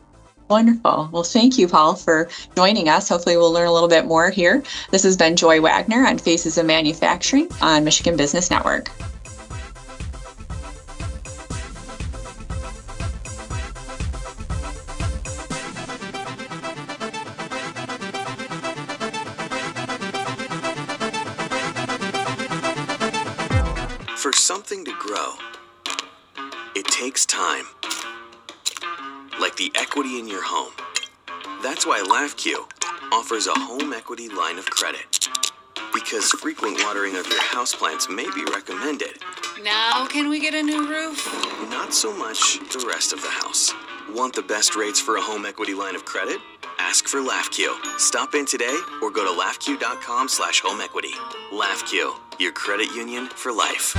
Wonderful. 0.49 1.09
Well, 1.11 1.23
thank 1.23 1.59
you, 1.59 1.67
Paul, 1.67 1.95
for 1.95 2.27
joining 2.55 2.89
us. 2.89 3.07
Hopefully, 3.07 3.37
we'll 3.37 3.53
learn 3.53 3.67
a 3.67 3.71
little 3.71 3.87
bit 3.87 4.05
more 4.05 4.31
here. 4.31 4.63
This 4.89 5.03
has 5.03 5.15
been 5.15 5.35
Joy 5.35 5.61
Wagner 5.61 6.07
on 6.07 6.17
Faces 6.17 6.57
of 6.57 6.65
Manufacturing 6.65 7.49
on 7.61 7.83
Michigan 7.83 8.17
Business 8.17 8.49
Network. 8.49 8.89
Houseplants 37.59 38.07
may 38.09 38.23
be 38.23 38.45
recommended, 38.53 39.17
Now, 39.61 40.05
can 40.07 40.29
we 40.29 40.39
get 40.39 40.53
a 40.53 40.63
new 40.63 40.87
roof? 40.89 41.27
not 41.69 41.93
so 41.93 42.15
much 42.15 42.57
the 42.71 42.85
rest 42.87 43.11
of 43.11 43.21
the 43.21 43.27
house. 43.27 43.73
Want 44.13 44.33
the 44.33 44.41
best 44.41 44.77
rates 44.77 45.01
for 45.01 45.17
a 45.17 45.21
home 45.21 45.45
equity 45.45 45.73
line 45.73 45.93
of 45.93 46.05
credit? 46.05 46.37
Ask 46.79 47.09
for 47.09 47.17
LAFCU. 47.19 47.99
Stop 47.99 48.33
in 48.33 48.45
today 48.45 48.79
or 49.01 49.11
go 49.11 49.25
to 49.25 49.41
lafcu.com 49.41 50.29
slash 50.29 50.61
home 50.61 50.79
equity. 50.79 51.11
LAFCU, 51.51 52.13
your 52.39 52.53
credit 52.53 52.95
union 52.95 53.27
for 53.27 53.51
life. 53.51 53.93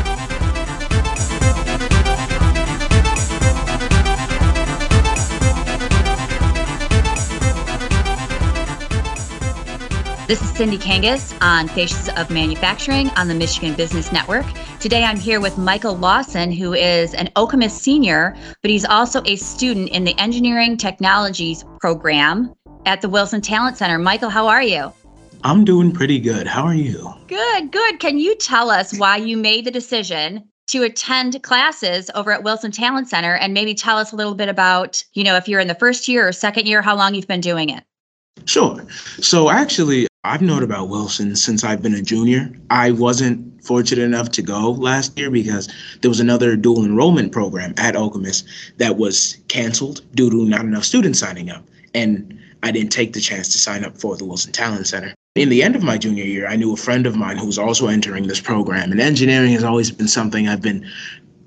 This 10.31 10.43
is 10.43 10.51
Cindy 10.51 10.79
Kangas 10.79 11.37
on 11.43 11.67
Faces 11.67 12.09
of 12.11 12.31
Manufacturing 12.31 13.11
on 13.17 13.27
the 13.27 13.35
Michigan 13.35 13.75
Business 13.75 14.13
Network. 14.13 14.47
Today 14.79 15.03
I'm 15.03 15.17
here 15.17 15.41
with 15.41 15.59
Michael 15.59 15.97
Lawson, 15.97 16.53
who 16.53 16.73
is 16.73 17.15
an 17.15 17.31
Okemos 17.35 17.73
senior, 17.73 18.37
but 18.63 18.71
he's 18.71 18.85
also 18.85 19.23
a 19.25 19.35
student 19.35 19.89
in 19.89 20.05
the 20.05 20.17
Engineering 20.21 20.77
Technologies 20.77 21.65
program 21.81 22.55
at 22.87 23.01
the 23.01 23.09
Wilson 23.09 23.41
Talent 23.41 23.77
Center. 23.77 23.99
Michael, 23.99 24.31
how 24.31 24.47
are 24.47 24.63
you? 24.63 24.93
I'm 25.43 25.65
doing 25.65 25.91
pretty 25.91 26.21
good. 26.21 26.47
How 26.47 26.63
are 26.63 26.77
you? 26.77 27.13
Good, 27.27 27.73
good. 27.73 27.99
Can 27.99 28.17
you 28.17 28.37
tell 28.37 28.71
us 28.71 28.97
why 28.97 29.17
you 29.17 29.37
made 29.37 29.65
the 29.65 29.73
decision 29.73 30.49
to 30.69 30.85
attend 30.85 31.43
classes 31.43 32.09
over 32.15 32.31
at 32.31 32.45
Wilson 32.45 32.71
Talent 32.71 33.09
Center 33.09 33.35
and 33.35 33.53
maybe 33.53 33.75
tell 33.75 33.99
us 33.99 34.13
a 34.13 34.17
little 34.17 34.37
bit 34.37 34.49
about, 34.49 35.03
you 35.13 35.25
know, 35.25 35.35
if 35.35 35.49
you're 35.49 35.59
in 35.59 35.67
the 35.67 35.75
first 35.75 36.07
year 36.07 36.29
or 36.29 36.31
second 36.31 36.69
year, 36.69 36.83
how 36.83 36.95
long 36.95 37.17
you've 37.17 37.27
been 37.27 37.41
doing 37.41 37.71
it? 37.71 37.83
Sure. 38.47 38.85
So 39.21 39.51
actually, 39.51 40.07
I've 40.25 40.43
known 40.43 40.63
about 40.63 40.89
Wilson 40.89 41.35
since 41.35 41.65
I've 41.65 41.83
been 41.83 41.95
a 41.95 42.03
junior. 42.03 42.53
I 42.69 42.91
wasn't 42.91 43.65
fortunate 43.65 44.03
enough 44.03 44.31
to 44.33 44.43
go 44.43 44.73
last 44.73 45.19
year 45.19 45.31
because 45.31 45.69
there 46.01 46.11
was 46.11 46.21
another 46.21 46.57
dual 46.57 46.85
enrollment 46.85 47.33
program 47.33 47.75
at 47.77 47.95
Okemos 47.95 48.45
that 48.79 48.97
was 48.97 49.39
canceled 49.49 50.03
due 50.15 50.31
to 50.31 50.47
not 50.47 50.63
enough 50.63 50.85
students 50.85 51.19
signing 51.19 51.51
up. 51.51 51.65
And 51.95 52.39
I 52.63 52.71
didn't 52.71 52.93
take 52.93 53.13
the 53.13 53.21
chance 53.21 53.49
to 53.53 53.59
sign 53.59 53.85
up 53.85 53.97
for 53.97 54.17
the 54.17 54.25
Wilson 54.25 54.53
Talent 54.53 54.87
Center. 54.87 55.15
In 55.37 55.49
the 55.49 55.63
end 55.63 55.77
of 55.77 55.83
my 55.83 55.97
junior 55.97 56.25
year, 56.25 56.49
I 56.49 56.57
knew 56.57 56.73
a 56.73 56.77
friend 56.77 57.07
of 57.07 57.17
mine 57.17 57.39
who 57.39 57.47
was 57.47 57.59
also 57.59 57.87
entering 57.87 58.27
this 58.27 58.41
program. 58.41 58.91
And 58.91 59.01
engineering 59.01 59.53
has 59.53 59.65
always 59.65 59.91
been 59.91 60.09
something 60.09 60.49
I've 60.49 60.61
been 60.61 60.85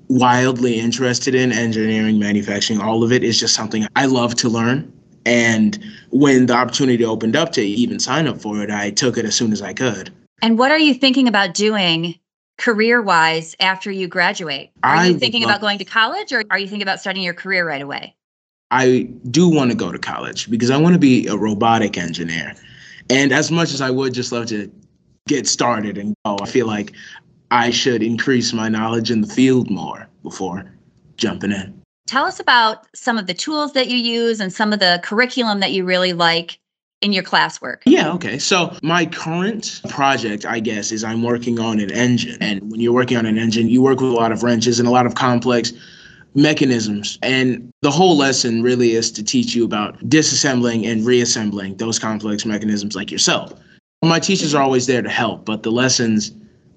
wildly 0.08 0.80
interested 0.80 1.34
in. 1.34 1.52
Engineering, 1.52 2.18
manufacturing, 2.18 2.80
all 2.80 3.04
of 3.04 3.12
it 3.12 3.22
is 3.22 3.38
just 3.38 3.54
something 3.54 3.86
I 3.94 4.06
love 4.06 4.34
to 4.36 4.48
learn. 4.48 4.90
And 5.26 5.82
when 6.10 6.46
the 6.46 6.54
opportunity 6.54 7.04
opened 7.04 7.36
up 7.36 7.52
to 7.52 7.62
even 7.62 7.98
sign 7.98 8.26
up 8.26 8.40
for 8.40 8.62
it, 8.62 8.70
I 8.70 8.90
took 8.90 9.16
it 9.16 9.24
as 9.24 9.34
soon 9.34 9.52
as 9.52 9.62
I 9.62 9.72
could. 9.72 10.10
And 10.42 10.58
what 10.58 10.70
are 10.70 10.78
you 10.78 10.94
thinking 10.94 11.28
about 11.28 11.54
doing 11.54 12.18
career 12.58 13.00
wise 13.00 13.56
after 13.60 13.90
you 13.90 14.06
graduate? 14.06 14.70
Are 14.82 14.96
I 14.96 15.06
you 15.06 15.18
thinking 15.18 15.42
love- 15.42 15.50
about 15.50 15.60
going 15.60 15.78
to 15.78 15.84
college 15.84 16.32
or 16.32 16.44
are 16.50 16.58
you 16.58 16.66
thinking 16.66 16.82
about 16.82 17.00
starting 17.00 17.22
your 17.22 17.34
career 17.34 17.66
right 17.66 17.82
away? 17.82 18.14
I 18.70 19.08
do 19.30 19.48
want 19.48 19.70
to 19.70 19.76
go 19.76 19.92
to 19.92 19.98
college 19.98 20.50
because 20.50 20.70
I 20.70 20.76
want 20.76 20.94
to 20.94 20.98
be 20.98 21.26
a 21.28 21.36
robotic 21.36 21.96
engineer. 21.96 22.54
And 23.08 23.32
as 23.32 23.50
much 23.50 23.72
as 23.72 23.80
I 23.80 23.90
would 23.90 24.14
just 24.14 24.32
love 24.32 24.46
to 24.46 24.70
get 25.28 25.46
started 25.46 25.96
and 25.96 26.14
go, 26.24 26.38
I 26.42 26.46
feel 26.46 26.66
like 26.66 26.92
I 27.50 27.70
should 27.70 28.02
increase 28.02 28.52
my 28.52 28.68
knowledge 28.68 29.10
in 29.10 29.20
the 29.20 29.28
field 29.28 29.70
more 29.70 30.08
before 30.22 30.64
jumping 31.16 31.52
in. 31.52 31.83
Tell 32.06 32.24
us 32.24 32.38
about 32.38 32.86
some 32.94 33.16
of 33.16 33.26
the 33.26 33.34
tools 33.34 33.72
that 33.72 33.88
you 33.88 33.96
use 33.96 34.40
and 34.40 34.52
some 34.52 34.72
of 34.72 34.78
the 34.78 35.00
curriculum 35.02 35.60
that 35.60 35.72
you 35.72 35.84
really 35.84 36.12
like 36.12 36.58
in 37.00 37.12
your 37.12 37.22
classwork. 37.22 37.78
Yeah, 37.86 38.12
okay. 38.12 38.38
So 38.38 38.76
my 38.82 39.06
current 39.06 39.80
project, 39.88 40.44
I 40.44 40.60
guess, 40.60 40.92
is 40.92 41.04
I'm 41.04 41.22
working 41.22 41.58
on 41.58 41.80
an 41.80 41.90
engine. 41.90 42.36
And 42.40 42.70
when 42.70 42.80
you're 42.80 42.92
working 42.92 43.16
on 43.16 43.26
an 43.26 43.38
engine, 43.38 43.68
you 43.68 43.82
work 43.82 44.00
with 44.00 44.10
a 44.10 44.14
lot 44.14 44.32
of 44.32 44.42
wrenches 44.42 44.78
and 44.78 44.88
a 44.88 44.90
lot 44.90 45.06
of 45.06 45.14
complex 45.14 45.72
mechanisms. 46.34 47.18
And 47.22 47.70
the 47.82 47.90
whole 47.90 48.16
lesson 48.16 48.62
really 48.62 48.92
is 48.92 49.10
to 49.12 49.22
teach 49.22 49.54
you 49.54 49.64
about 49.64 49.98
disassembling 50.08 50.90
and 50.90 51.06
reassembling 51.06 51.76
those 51.76 51.98
complex 51.98 52.44
mechanisms 52.44 52.96
like 52.96 53.10
yourself. 53.10 53.52
My 54.02 54.18
teachers 54.18 54.54
are 54.54 54.62
always 54.62 54.86
there 54.86 55.02
to 55.02 55.08
help, 55.08 55.44
but 55.44 55.62
the 55.62 55.70
lesson's 55.70 56.32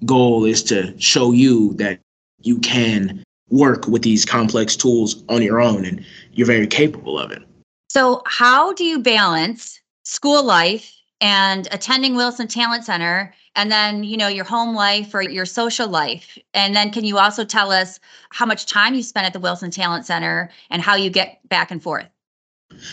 goal 0.06 0.44
is 0.44 0.62
to 0.64 0.98
show 1.00 1.32
you 1.32 1.74
that 1.74 2.00
you 2.40 2.58
can 2.58 3.22
work 3.50 3.86
with 3.86 4.02
these 4.02 4.24
complex 4.24 4.76
tools 4.76 5.22
on 5.28 5.42
your 5.42 5.60
own 5.60 5.84
and 5.84 6.04
you're 6.32 6.46
very 6.46 6.66
capable 6.66 7.18
of 7.18 7.30
it. 7.30 7.42
So, 7.88 8.22
how 8.26 8.72
do 8.74 8.84
you 8.84 8.98
balance 8.98 9.80
school 10.04 10.42
life 10.42 10.94
and 11.20 11.66
attending 11.72 12.14
Wilson 12.14 12.46
Talent 12.46 12.84
Center 12.84 13.34
and 13.56 13.72
then, 13.72 14.04
you 14.04 14.16
know, 14.16 14.28
your 14.28 14.44
home 14.44 14.74
life 14.74 15.14
or 15.14 15.22
your 15.22 15.46
social 15.46 15.88
life? 15.88 16.38
And 16.54 16.76
then 16.76 16.90
can 16.90 17.04
you 17.04 17.18
also 17.18 17.44
tell 17.44 17.72
us 17.72 17.98
how 18.30 18.46
much 18.46 18.66
time 18.66 18.94
you 18.94 19.02
spend 19.02 19.26
at 19.26 19.32
the 19.32 19.40
Wilson 19.40 19.70
Talent 19.70 20.06
Center 20.06 20.50
and 20.70 20.82
how 20.82 20.96
you 20.96 21.10
get 21.10 21.40
back 21.48 21.70
and 21.70 21.82
forth? 21.82 22.08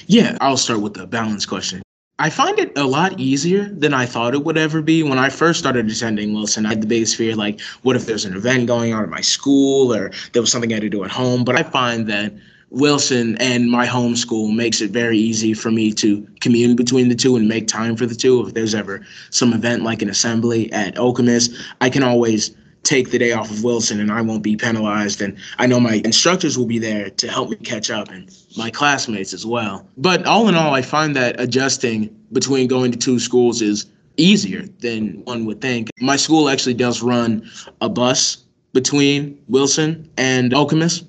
Yeah, 0.08 0.38
I'll 0.42 0.58
start 0.58 0.82
with 0.82 0.94
the 0.94 1.06
balance 1.06 1.46
question. 1.46 1.82
I 2.18 2.30
find 2.30 2.58
it 2.60 2.78
a 2.78 2.86
lot 2.86 3.20
easier 3.20 3.66
than 3.66 3.94
I 3.94 4.06
thought 4.06 4.34
it 4.34 4.46
would 4.46 4.58
ever 4.58 4.82
be. 4.82 5.04
When 5.04 5.20
I 5.20 5.28
first 5.30 5.60
started 5.60 5.90
attending 5.90 6.34
Wilson, 6.34 6.66
I 6.66 6.70
had 6.70 6.82
the 6.82 6.88
biggest 6.88 7.18
fear 7.18 7.36
like, 7.36 7.60
what 7.82 7.98
if 7.98 8.06
there's 8.06 8.24
an 8.24 8.36
event 8.36 8.68
going 8.68 8.94
on 8.94 9.04
at 9.04 9.10
my 9.10 9.20
school 9.20 9.94
or 9.94 10.12
there 10.32 10.42
was 10.42 10.50
something 10.50 10.72
I 10.72 10.76
had 10.76 10.84
to 10.84 10.90
do 10.90 11.04
at 11.04 11.12
home? 11.12 11.44
But 11.44 11.58
I 11.58 11.64
find 11.64 12.08
that 12.08 12.32
Wilson 12.70 13.38
and 13.42 13.70
my 13.70 13.86
home 13.86 14.16
school 14.16 14.50
makes 14.52 14.80
it 14.80 14.92
very 14.92 15.18
easy 15.18 15.54
for 15.54 15.72
me 15.72 15.92
to 15.94 16.26
commune 16.40 16.78
between 16.78 17.10
the 17.10 17.16
two 17.16 17.36
and 17.36 17.50
make 17.50 17.68
time 17.68 17.98
for 17.98 18.06
the 18.06 18.16
two. 18.16 18.48
If 18.48 18.54
there's 18.54 18.76
ever 18.76 19.06
some 19.30 19.52
event 19.52 19.84
like 19.84 20.02
an 20.02 20.10
assembly 20.10 20.72
at 20.72 20.96
Okemos, 20.96 21.54
I 21.82 21.90
can 21.90 22.02
always 22.02 22.56
take 22.86 23.10
the 23.10 23.20
day 23.20 23.34
off 23.34 23.52
of 23.52 23.64
Wilson 23.64 24.00
and 24.00 24.12
I 24.12 24.22
won't 24.22 24.44
be 24.44 24.56
penalized. 24.56 25.22
And 25.22 25.38
I 25.58 25.66
know 25.66 25.80
my 25.80 26.02
instructors 26.06 26.58
will 26.58 26.68
be 26.68 26.80
there 26.80 27.10
to 27.10 27.28
help 27.28 27.50
me 27.50 27.58
catch 27.58 27.90
up 27.90 28.10
and 28.10 28.30
my 28.56 28.70
classmates 28.70 29.34
as 29.34 29.46
well. 29.46 29.88
But 29.98 30.26
all 30.26 30.48
in 30.48 30.56
all, 30.56 30.74
I 30.74 30.82
find 30.82 31.16
that 31.16 31.40
adjusting 31.40 32.16
between 32.32 32.68
going 32.68 32.92
to 32.92 32.98
two 32.98 33.20
schools 33.20 33.62
is 33.62 33.88
easier 34.18 34.62
than 34.80 35.24
one 35.26 35.46
would 35.46 35.60
think. 35.60 35.90
My 36.00 36.16
school 36.16 36.48
actually 36.48 36.76
does 36.76 37.02
run 37.02 37.50
a 37.82 37.90
bus 37.90 38.38
between 38.72 39.42
Wilson 39.48 40.10
and 40.18 40.52
Okemos, 40.52 41.06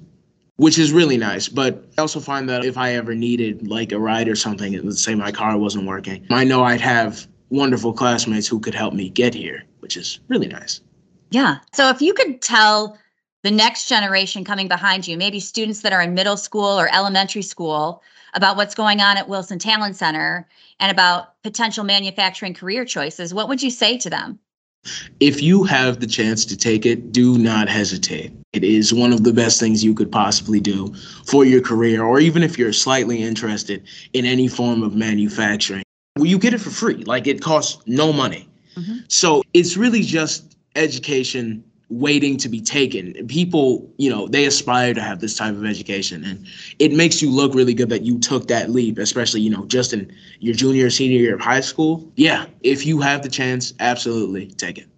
which 0.57 0.79
is 0.79 0.93
really 0.93 1.19
nice. 1.19 1.49
But 1.49 1.85
I 1.99 2.01
also 2.01 2.21
find 2.21 2.49
that 2.49 2.65
if 2.65 2.79
I 2.79 2.95
ever 2.95 3.15
needed 3.15 3.69
like 3.69 3.93
a 3.93 3.99
ride 3.99 4.29
or 4.29 4.37
something, 4.37 4.73
let's 4.83 5.05
say 5.05 5.15
my 5.15 5.31
car 5.31 5.57
wasn't 5.59 5.87
working, 5.87 6.27
I 6.31 6.45
know 6.45 6.65
I'd 6.65 6.81
have 6.81 7.27
wonderful 7.51 7.93
classmates 7.93 8.49
who 8.49 8.59
could 8.61 8.75
help 8.75 8.95
me 8.95 9.11
get 9.11 9.35
here, 9.35 9.63
which 9.81 9.97
is 9.97 10.21
really 10.29 10.49
nice. 10.49 10.81
Yeah. 11.31 11.59
So 11.73 11.89
if 11.89 12.01
you 12.01 12.15
could 12.15 12.41
tell 12.41 12.99
the 13.43 13.51
next 13.51 13.89
generation 13.89 14.45
coming 14.45 14.69
behind 14.69 15.07
you, 15.07 15.17
maybe 15.17 15.41
students 15.41 15.83
that 15.83 15.93
are 15.93 16.03
in 16.03 16.15
middle 16.15 16.37
school 16.37 16.79
or 16.81 16.89
elementary 16.95 17.43
school, 17.43 18.03
about 18.35 18.57
what's 18.57 18.75
going 18.75 19.01
on 19.01 19.17
at 19.17 19.29
Wilson 19.29 19.59
Talent 19.59 19.97
Center 19.97 20.47
and 20.79 20.93
about 20.93 21.43
potential 21.43 21.85
manufacturing 21.85 22.55
career 22.55 22.85
choices, 22.85 23.33
what 23.33 23.49
would 23.49 23.63
you 23.63 23.71
say 23.71 23.97
to 23.99 24.11
them? 24.11 24.39
If 25.19 25.43
you 25.43 25.65
have 25.65 25.99
the 25.99 26.07
chance 26.07 26.45
to 26.45 26.57
take 26.57 26.87
it, 26.87 27.11
do 27.11 27.39
not 27.39 27.69
hesitate. 27.69 28.33
It 28.53 28.63
is 28.63 28.95
one 28.95 29.13
of 29.13 29.25
the 29.25 29.33
best 29.33 29.59
things 29.59 29.83
you 29.83 29.95
could 29.95 30.13
possibly 30.13 30.61
do 30.61 30.95
for 31.27 31.45
your 31.45 31.61
career, 31.61 32.05
or 32.05 32.21
even 32.21 32.43
if 32.43 32.57
you're 32.57 32.73
slightly 32.73 33.23
interested 33.23 33.83
in 34.13 34.25
any 34.25 34.47
form 34.47 34.83
of 34.83 34.95
manufacturing. 34.95 35.83
Well, 36.17 36.27
you 36.27 36.39
get 36.39 36.55
it 36.55 36.59
for 36.59 36.71
free, 36.71 37.03
like 37.05 37.27
it 37.27 37.41
costs 37.41 37.83
no 37.87 38.13
money. 38.13 38.49
Mm-hmm. 38.77 38.99
So 39.09 39.43
it's 39.55 39.77
really 39.77 40.03
just 40.03 40.56
education 40.77 41.65
waiting 41.89 42.37
to 42.37 42.49
be 42.49 42.61
taken. 42.61 43.13
People, 43.29 43.89
you 43.97 44.11
know, 44.11 44.27
they 44.27 44.45
aspire 44.45 44.93
to 44.93 45.01
have 45.01 45.21
this 45.21 45.37
type 45.37 45.55
of 45.55 45.65
education 45.65 46.25
and 46.25 46.47
it 46.79 46.93
makes 46.93 47.23
you 47.23 47.31
look 47.31 47.55
really 47.55 47.75
good 47.75 47.91
that 47.91 48.03
you 48.03 48.19
took 48.19 48.49
that 48.49 48.71
leap, 48.71 48.99
especially, 48.99 49.41
you 49.41 49.51
know, 49.51 49.65
just 49.67 49.93
in 49.93 50.13
your 50.41 50.55
junior 50.55 50.87
or 50.87 50.91
senior 50.91 51.19
year 51.19 51.35
of 51.37 51.41
high 51.41 51.61
school. 51.61 52.11
Yeah, 52.17 52.47
if 52.63 52.85
you 52.85 53.01
have 53.01 53.23
the 53.23 53.29
chance, 53.29 53.73
absolutely 53.79 54.47
take 54.47 54.79
it. 54.79 54.89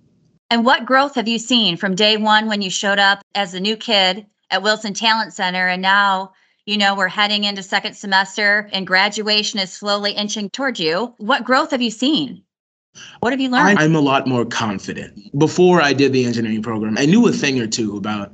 And 0.51 0.65
what 0.65 0.87
growth 0.87 1.15
have 1.15 1.29
you 1.29 1.39
seen 1.39 1.77
from 1.77 1.95
day 1.95 2.17
1 2.17 2.47
when 2.47 2.63
you 2.63 2.71
showed 2.71 2.99
up 2.99 3.21
as 3.35 3.53
a 3.53 3.61
new 3.61 3.77
kid 3.77 4.25
at 4.51 4.63
Wilson 4.63 4.95
Talent 4.95 5.35
Center 5.35 5.69
and 5.69 5.83
now 5.83 6.33
you 6.69 6.77
know, 6.77 6.95
we're 6.95 7.09
heading 7.09 7.45
into 7.45 7.63
second 7.63 7.95
semester 7.95 8.69
and 8.75 8.87
graduation 8.87 9.59
is 9.59 9.73
slowly 9.73 10.13
inching 10.13 10.51
towards 10.51 10.79
you. 10.79 11.15
What 11.17 11.43
growth 11.43 11.71
have 11.71 11.81
you 11.81 11.91
seen? 11.91 12.43
What 13.21 13.33
have 13.33 13.41
you 13.41 13.49
learned? 13.49 13.79
I'm 13.79 13.95
a 13.95 14.01
lot 14.01 14.27
more 14.27 14.45
confident. 14.45 15.37
Before 15.39 15.81
I 15.81 15.93
did 15.93 16.13
the 16.13 16.25
engineering 16.25 16.63
program, 16.63 16.97
I 16.99 17.07
knew 17.07 17.27
a 17.27 17.33
thing 17.33 17.61
or 17.61 17.67
two 17.67 17.97
about, 17.97 18.33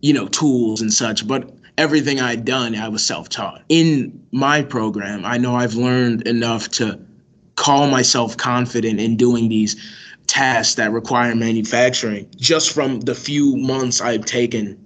you 0.00 0.12
know, 0.12 0.28
tools 0.28 0.80
and 0.80 0.92
such, 0.92 1.26
but 1.26 1.50
everything 1.78 2.20
I'd 2.20 2.44
done, 2.44 2.74
I 2.74 2.88
was 2.88 3.04
self 3.04 3.28
taught. 3.28 3.62
In 3.68 4.26
my 4.32 4.62
program, 4.62 5.24
I 5.24 5.38
know 5.38 5.56
I've 5.56 5.74
learned 5.74 6.26
enough 6.26 6.68
to 6.72 7.00
call 7.56 7.88
myself 7.88 8.36
confident 8.36 9.00
in 9.00 9.16
doing 9.16 9.48
these 9.48 9.76
tasks 10.26 10.76
that 10.76 10.92
require 10.92 11.34
manufacturing 11.34 12.28
just 12.36 12.72
from 12.72 13.00
the 13.00 13.14
few 13.14 13.56
months 13.56 14.00
I've 14.00 14.24
taken 14.24 14.78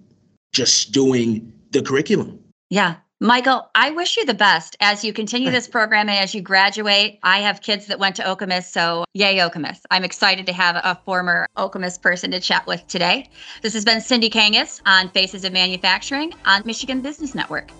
just 0.52 0.92
doing 0.92 1.52
the 1.72 1.82
curriculum. 1.82 2.38
Yeah. 2.70 2.96
Michael, 3.24 3.70
I 3.74 3.90
wish 3.90 4.18
you 4.18 4.26
the 4.26 4.34
best 4.34 4.76
as 4.80 5.02
you 5.02 5.14
continue 5.14 5.50
this 5.50 5.66
program 5.76 6.10
and 6.10 6.18
as 6.18 6.34
you 6.34 6.42
graduate. 6.42 7.18
I 7.22 7.38
have 7.38 7.62
kids 7.62 7.86
that 7.86 7.98
went 7.98 8.16
to 8.16 8.22
Okemos, 8.22 8.64
so 8.64 9.06
yay, 9.14 9.38
Okemos. 9.38 9.78
I'm 9.90 10.04
excited 10.04 10.44
to 10.44 10.52
have 10.52 10.76
a 10.76 11.00
former 11.06 11.46
Okemos 11.56 12.02
person 12.02 12.32
to 12.32 12.40
chat 12.40 12.66
with 12.66 12.86
today. 12.86 13.30
This 13.62 13.72
has 13.72 13.82
been 13.82 14.02
Cindy 14.02 14.28
Kangas 14.28 14.82
on 14.84 15.08
Faces 15.08 15.46
of 15.46 15.54
Manufacturing 15.54 16.34
on 16.44 16.64
Michigan 16.66 17.00
Business 17.00 17.34
Network. 17.34 17.70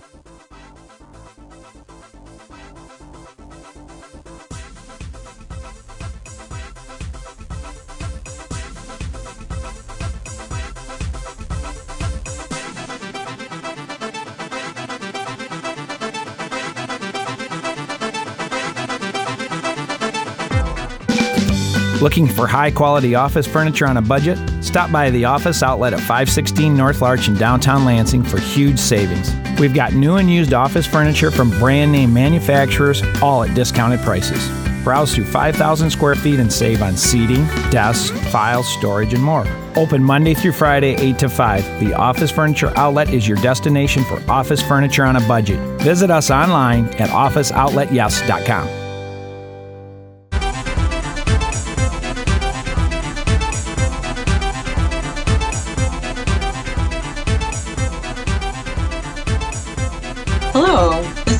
Looking 22.04 22.26
for 22.26 22.46
high 22.46 22.70
quality 22.70 23.14
office 23.14 23.46
furniture 23.46 23.86
on 23.86 23.96
a 23.96 24.02
budget? 24.02 24.38
Stop 24.62 24.92
by 24.92 25.08
the 25.08 25.24
office 25.24 25.62
outlet 25.62 25.94
at 25.94 26.00
516 26.00 26.76
North 26.76 27.00
Larch 27.00 27.28
in 27.28 27.34
downtown 27.34 27.86
Lansing 27.86 28.22
for 28.22 28.38
huge 28.38 28.78
savings. 28.78 29.34
We've 29.58 29.72
got 29.72 29.94
new 29.94 30.16
and 30.16 30.30
used 30.30 30.52
office 30.52 30.86
furniture 30.86 31.30
from 31.30 31.48
brand 31.58 31.92
name 31.92 32.12
manufacturers, 32.12 33.02
all 33.22 33.42
at 33.42 33.54
discounted 33.54 34.00
prices. 34.00 34.46
Browse 34.84 35.14
through 35.14 35.24
5,000 35.24 35.88
square 35.88 36.14
feet 36.14 36.40
and 36.40 36.52
save 36.52 36.82
on 36.82 36.94
seating, 36.94 37.46
desks, 37.70 38.10
files, 38.30 38.70
storage, 38.70 39.14
and 39.14 39.22
more. 39.22 39.46
Open 39.74 40.04
Monday 40.04 40.34
through 40.34 40.52
Friday, 40.52 40.96
8 40.96 41.18
to 41.20 41.30
5. 41.30 41.80
The 41.80 41.94
Office 41.94 42.30
Furniture 42.30 42.70
Outlet 42.76 43.14
is 43.14 43.26
your 43.26 43.38
destination 43.38 44.04
for 44.04 44.22
office 44.30 44.60
furniture 44.60 45.06
on 45.06 45.16
a 45.16 45.26
budget. 45.26 45.58
Visit 45.80 46.10
us 46.10 46.30
online 46.30 46.84
at 46.96 47.08
officeoutletyes.com. 47.08 48.83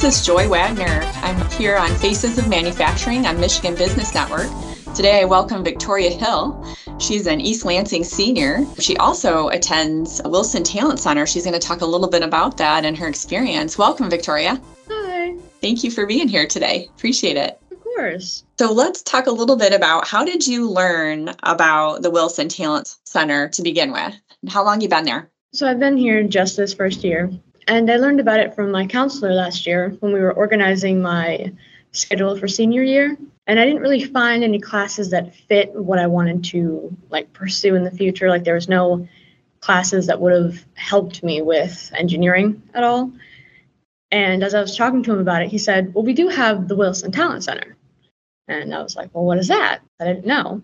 This 0.05 0.21
is 0.21 0.27
Joy 0.27 0.51
Wagner. 0.51 1.01
I'm 1.23 1.51
here 1.53 1.79
on 1.79 1.89
Faces 1.95 2.37
of 2.37 2.47
Manufacturing 2.47 3.25
on 3.25 3.41
Michigan 3.41 3.75
Business 3.75 4.13
Network. 4.13 4.51
Today, 4.95 5.23
I 5.23 5.25
welcome 5.25 5.65
Victoria 5.65 6.11
Hill. 6.11 6.63
She's 6.99 7.27
an 7.27 7.41
East 7.41 7.65
Lansing 7.65 8.05
senior. 8.05 8.67
She 8.79 8.99
also 8.99 9.49
attends 9.49 10.21
Wilson 10.27 10.63
Talent 10.63 11.01
Center. 11.01 11.25
She's 11.25 11.45
going 11.45 11.59
to 11.59 11.67
talk 11.67 11.81
a 11.81 11.87
little 11.87 12.11
bit 12.11 12.23
about 12.23 12.59
that 12.59 12.85
and 12.85 12.99
her 12.99 13.09
experience. 13.09 13.79
Welcome, 13.79 14.11
Victoria. 14.11 14.61
Hi. 14.91 15.37
Thank 15.63 15.83
you 15.83 15.91
for 15.91 16.05
being 16.05 16.29
here 16.29 16.47
today. 16.47 16.91
Appreciate 16.95 17.39
it. 17.39 17.59
Of 17.71 17.81
course. 17.81 18.45
So, 18.59 18.75
let's 18.75 19.03
talk 19.03 19.27
a 19.27 19.33
little 19.33 19.57
bit 19.57 19.73
about 19.73 20.07
how 20.07 20.23
did 20.23 20.47
you 20.47 20.69
learn 20.69 21.31
about 21.45 22.03
the 22.03 22.11
Wilson 22.11 22.51
Talent 22.51 22.95
Center 23.05 23.49
to 23.49 23.63
begin 23.63 23.91
with? 23.91 24.15
How 24.51 24.67
long 24.67 24.83
you 24.83 24.89
been 24.91 25.07
there? 25.07 25.31
So, 25.55 25.67
I've 25.67 25.81
been 25.81 25.97
here 25.97 26.23
just 26.25 26.59
this 26.59 26.75
first 26.75 27.03
year. 27.05 27.31
And 27.67 27.91
I 27.91 27.97
learned 27.97 28.21
about 28.21 28.41
it 28.41 28.55
from 28.55 28.71
my 28.71 28.87
counselor 28.87 29.33
last 29.33 29.67
year 29.67 29.97
when 30.01 30.13
we 30.13 30.21
were 30.21 30.33
organizing 30.33 31.01
my 31.01 31.53
schedule 31.93 32.37
for 32.37 32.49
senior 32.49 32.83
year. 32.83 33.17
And 33.47 33.59
I 33.61 33.65
didn't 33.65 33.83
really 33.83 34.05
find 34.05 34.43
any 34.43 34.61
classes 34.61 35.11
that 35.11 35.35
fit 35.35 35.75
what 35.75 35.99
I 35.99 36.07
wanted 36.07 36.45
to 36.45 36.95
like 37.11 37.33
pursue 37.33 37.75
in 37.75 37.85
the 37.85 37.91
future. 37.91 38.29
Like 38.29 38.45
there 38.45 38.55
was 38.55 38.69
no 38.69 39.09
classes 39.61 40.07
that 40.07 40.21
would 40.21 40.33
have 40.33 40.65
helped 40.75 41.23
me 41.23 41.41
with 41.41 41.91
engineering 41.95 42.63
at 42.75 42.85
all. 42.85 43.13
And 44.11 44.45
as 44.45 44.55
I 44.55 44.61
was 44.61 44.77
talking 44.77 45.03
to 45.03 45.13
him 45.13 45.19
about 45.19 45.43
it, 45.43 45.49
he 45.49 45.59
said, 45.59 45.95
Well, 45.95 46.05
we 46.05 46.13
do 46.13 46.29
have 46.29 46.69
the 46.69 46.77
Wilson 46.77 47.13
Talent 47.13 47.45
Center. 47.45 47.77
And 48.47 48.75
I 48.75 48.83
was 48.83 48.95
like, 48.95 49.11
Well, 49.15 49.25
what 49.25 49.39
is 49.39 49.49
that? 49.49 49.81
I 50.01 50.05
didn't 50.05 50.27
know. 50.27 50.63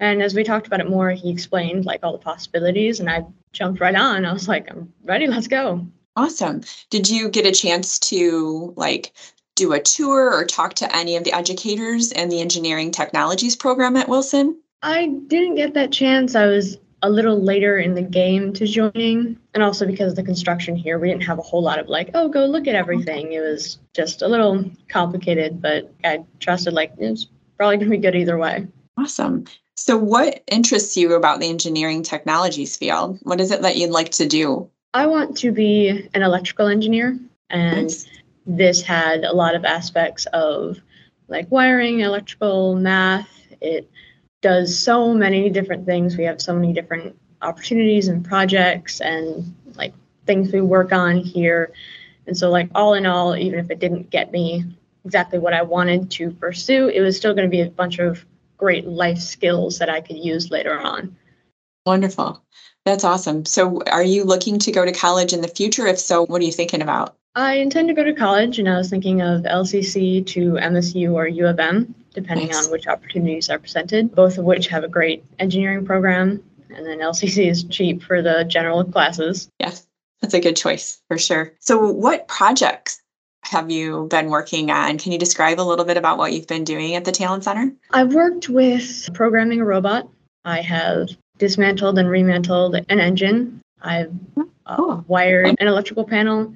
And 0.00 0.22
as 0.22 0.34
we 0.34 0.44
talked 0.44 0.66
about 0.66 0.80
it 0.80 0.88
more, 0.88 1.10
he 1.10 1.30
explained 1.30 1.84
like 1.84 2.00
all 2.02 2.12
the 2.12 2.18
possibilities, 2.18 3.00
and 3.00 3.10
I 3.10 3.24
jumped 3.52 3.80
right 3.80 3.94
on. 3.94 4.24
I 4.24 4.32
was 4.32 4.46
like, 4.46 4.70
I'm 4.70 4.92
ready, 5.04 5.26
let's 5.26 5.48
go. 5.48 5.86
Awesome. 6.18 6.62
Did 6.90 7.08
you 7.08 7.28
get 7.28 7.46
a 7.46 7.52
chance 7.52 7.96
to 8.00 8.74
like 8.76 9.12
do 9.54 9.72
a 9.72 9.80
tour 9.80 10.34
or 10.34 10.44
talk 10.44 10.74
to 10.74 10.96
any 10.96 11.14
of 11.14 11.22
the 11.22 11.32
educators 11.32 12.10
in 12.10 12.28
the 12.28 12.40
engineering 12.40 12.90
technologies 12.90 13.54
program 13.54 13.94
at 13.94 14.08
Wilson? 14.08 14.60
I 14.82 15.06
didn't 15.28 15.54
get 15.54 15.74
that 15.74 15.92
chance. 15.92 16.34
I 16.34 16.46
was 16.46 16.76
a 17.04 17.08
little 17.08 17.40
later 17.40 17.78
in 17.78 17.94
the 17.94 18.02
game 18.02 18.52
to 18.54 18.66
joining, 18.66 19.38
and 19.54 19.62
also 19.62 19.86
because 19.86 20.10
of 20.10 20.16
the 20.16 20.24
construction 20.24 20.74
here, 20.74 20.98
we 20.98 21.08
didn't 21.08 21.22
have 21.22 21.38
a 21.38 21.42
whole 21.42 21.62
lot 21.62 21.78
of 21.78 21.88
like, 21.88 22.10
oh, 22.14 22.28
go 22.28 22.46
look 22.46 22.66
at 22.66 22.74
oh. 22.74 22.78
everything. 22.78 23.32
It 23.32 23.40
was 23.40 23.78
just 23.94 24.20
a 24.20 24.26
little 24.26 24.68
complicated, 24.88 25.62
but 25.62 25.94
I 26.02 26.24
trusted 26.40 26.72
like 26.72 26.94
it's 26.98 27.28
probably 27.56 27.76
going 27.76 27.90
to 27.92 27.96
be 27.96 28.02
good 28.02 28.16
either 28.16 28.36
way. 28.36 28.66
Awesome. 28.96 29.44
So, 29.76 29.96
what 29.96 30.42
interests 30.48 30.96
you 30.96 31.14
about 31.14 31.38
the 31.38 31.48
engineering 31.48 32.02
technologies 32.02 32.76
field? 32.76 33.20
What 33.22 33.40
is 33.40 33.52
it 33.52 33.62
that 33.62 33.76
you'd 33.76 33.90
like 33.90 34.10
to 34.12 34.26
do? 34.26 34.68
I 34.94 35.06
want 35.06 35.36
to 35.38 35.52
be 35.52 36.08
an 36.14 36.22
electrical 36.22 36.66
engineer, 36.66 37.18
and 37.50 37.82
nice. 37.82 38.08
this 38.46 38.82
had 38.82 39.24
a 39.24 39.32
lot 39.32 39.54
of 39.54 39.64
aspects 39.64 40.26
of 40.26 40.78
like 41.28 41.50
wiring, 41.50 42.00
electrical, 42.00 42.74
math. 42.74 43.28
It 43.60 43.90
does 44.40 44.78
so 44.78 45.12
many 45.12 45.50
different 45.50 45.84
things. 45.84 46.16
We 46.16 46.24
have 46.24 46.40
so 46.40 46.54
many 46.54 46.72
different 46.72 47.18
opportunities 47.42 48.08
and 48.08 48.24
projects 48.24 49.00
and 49.00 49.54
like 49.74 49.92
things 50.26 50.52
we 50.52 50.60
work 50.60 50.92
on 50.92 51.16
here. 51.16 51.72
And 52.26 52.36
so, 52.36 52.50
like, 52.50 52.70
all 52.74 52.94
in 52.94 53.06
all, 53.06 53.36
even 53.36 53.58
if 53.58 53.70
it 53.70 53.78
didn't 53.78 54.10
get 54.10 54.32
me 54.32 54.64
exactly 55.04 55.38
what 55.38 55.54
I 55.54 55.62
wanted 55.62 56.10
to 56.12 56.30
pursue, 56.30 56.88
it 56.88 57.00
was 57.00 57.16
still 57.16 57.34
going 57.34 57.46
to 57.46 57.50
be 57.50 57.62
a 57.62 57.70
bunch 57.70 57.98
of 57.98 58.24
great 58.58 58.86
life 58.86 59.18
skills 59.18 59.78
that 59.78 59.88
I 59.88 60.00
could 60.00 60.18
use 60.18 60.50
later 60.50 60.78
on. 60.78 61.16
Wonderful. 61.86 62.42
That's 62.88 63.04
awesome. 63.04 63.44
So, 63.44 63.82
are 63.92 64.02
you 64.02 64.24
looking 64.24 64.58
to 64.60 64.72
go 64.72 64.82
to 64.82 64.92
college 64.92 65.34
in 65.34 65.42
the 65.42 65.48
future? 65.48 65.86
If 65.86 65.98
so, 65.98 66.24
what 66.24 66.40
are 66.40 66.44
you 66.46 66.52
thinking 66.52 66.80
about? 66.80 67.14
I 67.34 67.56
intend 67.56 67.88
to 67.88 67.94
go 67.94 68.02
to 68.02 68.14
college, 68.14 68.58
and 68.58 68.66
I 68.66 68.78
was 68.78 68.88
thinking 68.88 69.20
of 69.20 69.42
LCC 69.42 70.26
to 70.28 70.52
MSU 70.52 71.12
or 71.12 71.28
U 71.28 71.46
of 71.46 71.60
M, 71.60 71.94
depending 72.14 72.46
Nice. 72.46 72.64
on 72.64 72.72
which 72.72 72.86
opportunities 72.86 73.50
are 73.50 73.58
presented, 73.58 74.14
both 74.14 74.38
of 74.38 74.46
which 74.46 74.68
have 74.68 74.84
a 74.84 74.88
great 74.88 75.22
engineering 75.38 75.84
program. 75.84 76.42
And 76.74 76.86
then 76.86 77.00
LCC 77.00 77.50
is 77.50 77.64
cheap 77.64 78.02
for 78.02 78.22
the 78.22 78.44
general 78.44 78.82
classes. 78.84 79.50
Yes, 79.60 79.86
that's 80.22 80.32
a 80.32 80.40
good 80.40 80.56
choice 80.56 81.02
for 81.08 81.18
sure. 81.18 81.52
So, 81.60 81.90
what 81.92 82.26
projects 82.26 83.02
have 83.42 83.70
you 83.70 84.06
been 84.10 84.30
working 84.30 84.70
on? 84.70 84.96
Can 84.96 85.12
you 85.12 85.18
describe 85.18 85.60
a 85.60 85.62
little 85.62 85.84
bit 85.84 85.98
about 85.98 86.16
what 86.16 86.32
you've 86.32 86.46
been 86.46 86.64
doing 86.64 86.94
at 86.94 87.04
the 87.04 87.12
Talent 87.12 87.44
Center? 87.44 87.70
I've 87.90 88.14
worked 88.14 88.48
with 88.48 89.10
programming 89.12 89.60
a 89.60 89.66
robot. 89.66 90.08
I 90.46 90.62
have 90.62 91.10
dismantled 91.38 91.98
and 91.98 92.08
remantled 92.08 92.84
an 92.88 93.00
engine. 93.00 93.60
I've 93.80 94.12
uh, 94.66 94.76
Cool. 94.76 95.04
wired 95.08 95.56
an 95.60 95.66
electrical 95.68 96.04
panel 96.04 96.52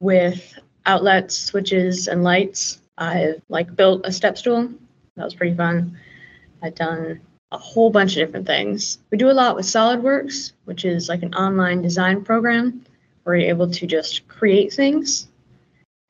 with 0.00 0.58
outlets, 0.86 1.36
switches, 1.36 2.08
and 2.08 2.22
lights. 2.24 2.80
I've 2.96 3.42
like 3.48 3.74
built 3.76 4.02
a 4.04 4.12
step 4.12 4.38
stool. 4.38 4.68
That 5.16 5.24
was 5.24 5.34
pretty 5.34 5.56
fun. 5.56 5.98
I've 6.62 6.74
done 6.74 7.20
a 7.52 7.58
whole 7.58 7.90
bunch 7.90 8.12
of 8.16 8.26
different 8.26 8.46
things. 8.46 8.98
We 9.10 9.18
do 9.18 9.30
a 9.30 9.32
lot 9.32 9.56
with 9.56 9.66
SolidWorks, 9.66 10.52
which 10.66 10.84
is 10.84 11.08
like 11.08 11.22
an 11.22 11.34
online 11.34 11.82
design 11.82 12.22
program 12.24 12.84
where 13.24 13.36
you're 13.36 13.48
able 13.50 13.70
to 13.70 13.86
just 13.86 14.26
create 14.28 14.72
things. 14.72 15.28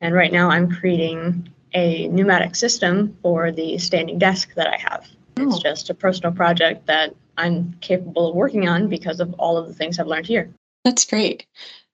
And 0.01 0.13
right 0.13 0.31
now 0.31 0.49
I'm 0.49 0.71
creating 0.71 1.49
a 1.73 2.07
pneumatic 2.09 2.55
system 2.55 3.17
for 3.21 3.51
the 3.51 3.77
standing 3.77 4.19
desk 4.19 4.53
that 4.55 4.67
I 4.67 4.77
have. 4.77 5.07
It's 5.37 5.55
Oh. 5.55 5.59
just 5.59 5.89
a 5.89 5.93
personal 5.93 6.31
project 6.33 6.85
that 6.87 7.15
I'm 7.37 7.75
capable 7.81 8.29
of 8.29 8.35
working 8.35 8.67
on 8.67 8.87
because 8.87 9.19
of 9.19 9.33
all 9.33 9.57
of 9.57 9.67
the 9.67 9.73
things 9.73 9.99
I've 9.99 10.07
learned 10.07 10.27
here. 10.27 10.53
That's 10.83 11.05
great. 11.05 11.45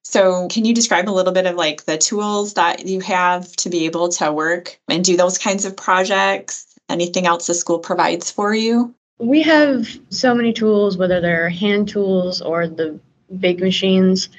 So, 0.04 0.48
can 0.48 0.64
you 0.64 0.74
describe 0.74 1.10
a 1.10 1.12
little 1.12 1.34
bit 1.34 1.46
of 1.46 1.56
like 1.56 1.84
the 1.84 1.98
tools 1.98 2.54
that 2.54 2.86
you 2.86 3.02
have 3.02 3.52
to 3.58 3.70
be 3.70 3.86
able 3.86 4.08
to 4.10 4.32
work 4.32 4.80
and 4.88 5.04
do 5.04 5.18
those 5.18 5.38
kinds 5.38 5.66
of 5.66 5.76
projects? 5.76 6.66
Anything 6.88 7.28
else 7.28 7.48
the 7.48 7.54
school 7.54 7.80
provides 7.80 8.32
for 8.32 8.56
you? 8.56 8.96
We 9.20 9.42
have 9.42 9.88
so 10.10 10.34
many 10.34 10.54
tools, 10.54 10.98
whether 10.98 11.20
they're 11.20 11.50
hand 11.50 11.90
tools 11.90 12.42
or 12.42 12.68
the 12.68 13.00
big 13.38 13.60
machines. 13.60 14.30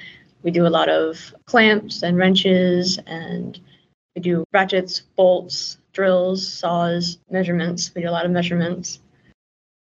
We 0.41 0.51
do 0.51 0.65
a 0.65 0.69
lot 0.69 0.89
of 0.89 1.35
clamps 1.45 2.01
and 2.01 2.17
wrenches, 2.17 2.97
and 3.05 3.59
we 4.15 4.21
do 4.21 4.45
ratchets, 4.51 5.01
bolts, 5.15 5.77
drills, 5.93 6.51
saws, 6.51 7.19
measurements. 7.29 7.93
We 7.93 8.01
do 8.01 8.09
a 8.09 8.11
lot 8.11 8.25
of 8.25 8.31
measurements. 8.31 8.99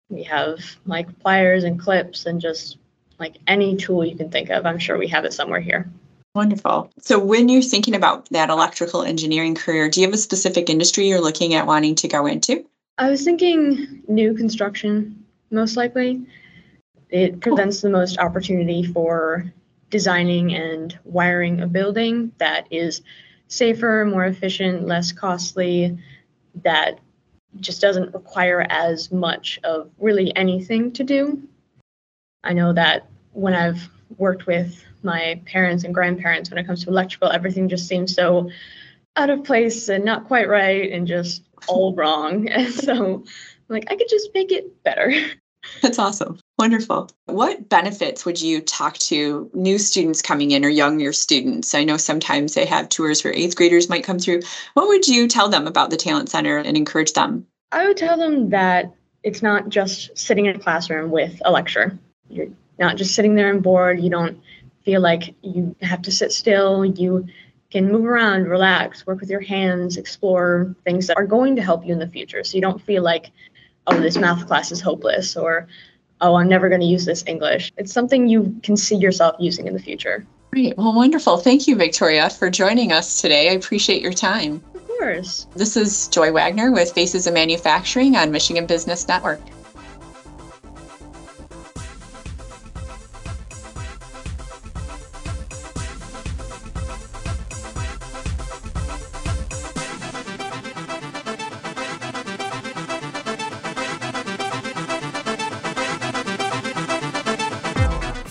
We 0.09 0.23
have 0.23 0.59
like 0.85 1.19
pliers 1.19 1.63
and 1.63 1.79
clips 1.79 2.25
and 2.25 2.39
just 2.39 2.77
like 3.19 3.37
any 3.47 3.75
tool 3.75 4.05
you 4.05 4.15
can 4.15 4.29
think 4.29 4.49
of. 4.49 4.65
I'm 4.65 4.79
sure 4.79 4.97
we 4.97 5.07
have 5.07 5.25
it 5.25 5.33
somewhere 5.33 5.59
here. 5.59 5.89
Wonderful. 6.35 6.91
So, 6.99 7.17
when 7.17 7.49
you're 7.49 7.63
thinking 7.63 7.95
about 7.95 8.29
that 8.29 8.49
electrical 8.49 9.01
engineering 9.01 9.55
career, 9.55 9.89
do 9.89 10.01
you 10.01 10.07
have 10.07 10.13
a 10.13 10.19
specific 10.19 10.69
industry 10.69 11.07
you're 11.07 11.19
looking 11.19 11.55
at 11.55 11.65
wanting 11.65 11.95
to 11.95 12.07
go 12.07 12.27
into? 12.27 12.63
I 12.99 13.09
was 13.09 13.23
thinking 13.23 14.03
new 14.07 14.35
construction, 14.35 15.25
most 15.49 15.77
likely. 15.77 16.27
It 17.09 17.39
presents 17.39 17.81
the 17.81 17.89
most 17.89 18.19
opportunity 18.19 18.83
for 18.83 19.51
designing 19.89 20.53
and 20.53 20.97
wiring 21.05 21.61
a 21.61 21.67
building 21.67 22.31
that 22.37 22.67
is 22.69 23.01
safer, 23.47 24.05
more 24.05 24.25
efficient, 24.25 24.85
less 24.85 25.11
costly, 25.11 25.97
that 26.63 26.99
just 27.59 27.81
doesn't 27.81 28.13
require 28.13 28.65
as 28.69 29.11
much 29.11 29.59
of 29.63 29.89
really 29.99 30.35
anything 30.35 30.91
to 30.93 31.03
do. 31.03 31.47
I 32.43 32.53
know 32.53 32.73
that 32.73 33.07
when 33.33 33.53
I've 33.53 33.89
worked 34.17 34.47
with 34.47 34.83
my 35.03 35.41
parents 35.45 35.83
and 35.83 35.93
grandparents, 35.93 36.49
when 36.49 36.57
it 36.57 36.65
comes 36.65 36.83
to 36.83 36.89
electrical, 36.89 37.29
everything 37.29 37.69
just 37.69 37.87
seems 37.87 38.13
so 38.13 38.49
out 39.15 39.29
of 39.29 39.43
place 39.43 39.89
and 39.89 40.05
not 40.05 40.27
quite 40.27 40.47
right 40.47 40.91
and 40.91 41.07
just 41.07 41.43
all 41.67 41.93
wrong. 41.93 42.47
And 42.51 42.73
so, 42.73 43.23
like, 43.67 43.91
I 43.91 43.95
could 43.95 44.09
just 44.09 44.29
make 44.33 44.51
it 44.51 44.83
better. 44.83 45.11
That's 45.81 45.99
awesome. 45.99 46.39
Wonderful. 46.57 47.09
What 47.25 47.69
benefits 47.69 48.25
would 48.25 48.41
you 48.41 48.61
talk 48.61 48.97
to 48.97 49.49
new 49.53 49.77
students 49.77 50.21
coming 50.21 50.51
in 50.51 50.65
or 50.65 50.69
younger 50.69 51.13
students? 51.13 51.75
I 51.75 51.83
know 51.83 51.97
sometimes 51.97 52.53
they 52.53 52.65
have 52.65 52.89
tours 52.89 53.23
where 53.23 53.33
eighth 53.33 53.55
graders 53.55 53.89
might 53.89 54.03
come 54.03 54.19
through. 54.19 54.41
What 54.73 54.87
would 54.87 55.07
you 55.07 55.27
tell 55.27 55.49
them 55.49 55.67
about 55.67 55.89
the 55.89 55.97
Talent 55.97 56.29
Center 56.29 56.57
and 56.57 56.75
encourage 56.75 57.13
them? 57.13 57.45
I 57.71 57.87
would 57.87 57.97
tell 57.97 58.17
them 58.17 58.49
that 58.49 58.93
it's 59.23 59.43
not 59.43 59.69
just 59.69 60.17
sitting 60.17 60.45
in 60.45 60.55
a 60.55 60.59
classroom 60.59 61.11
with 61.11 61.41
a 61.45 61.51
lecture. 61.51 61.97
You're 62.29 62.47
not 62.79 62.97
just 62.97 63.13
sitting 63.13 63.35
there 63.35 63.49
and 63.49 63.61
bored. 63.61 63.99
You 63.99 64.09
don't 64.09 64.39
feel 64.83 65.01
like 65.01 65.35
you 65.41 65.75
have 65.81 66.01
to 66.03 66.11
sit 66.11 66.31
still. 66.31 66.85
You 66.85 67.27
can 67.69 67.91
move 67.91 68.05
around, 68.05 68.45
relax, 68.45 69.05
work 69.05 69.19
with 69.19 69.29
your 69.29 69.41
hands, 69.41 69.97
explore 69.97 70.73
things 70.85 71.07
that 71.07 71.17
are 71.17 71.25
going 71.25 71.57
to 71.57 71.61
help 71.61 71.85
you 71.85 71.91
in 71.91 71.99
the 71.99 72.07
future. 72.07 72.43
So 72.43 72.55
you 72.55 72.61
don't 72.61 72.81
feel 72.81 73.03
like, 73.03 73.31
oh, 73.87 73.99
this 73.99 74.17
math 74.17 74.45
class 74.47 74.71
is 74.71 74.81
hopeless 74.81 75.35
or, 75.35 75.67
oh, 76.21 76.35
I'm 76.35 76.47
never 76.47 76.69
going 76.69 76.81
to 76.81 76.87
use 76.87 77.05
this 77.05 77.23
English. 77.27 77.71
It's 77.77 77.91
something 77.91 78.27
you 78.27 78.55
can 78.63 78.77
see 78.77 78.95
yourself 78.95 79.35
using 79.39 79.67
in 79.67 79.73
the 79.73 79.79
future. 79.79 80.25
Great. 80.51 80.77
Well, 80.77 80.93
wonderful. 80.93 81.37
Thank 81.37 81.67
you, 81.67 81.75
Victoria, 81.75 82.29
for 82.29 82.49
joining 82.49 82.91
us 82.91 83.21
today. 83.21 83.49
I 83.49 83.53
appreciate 83.53 84.01
your 84.01 84.13
time. 84.13 84.63
Of 84.73 84.87
course. 84.87 85.47
This 85.55 85.75
is 85.75 86.07
Joy 86.07 86.31
Wagner 86.31 86.71
with 86.71 86.91
Faces 86.93 87.27
of 87.27 87.33
Manufacturing 87.33 88.15
on 88.15 88.31
Michigan 88.31 88.65
Business 88.65 89.07
Network. 89.07 89.41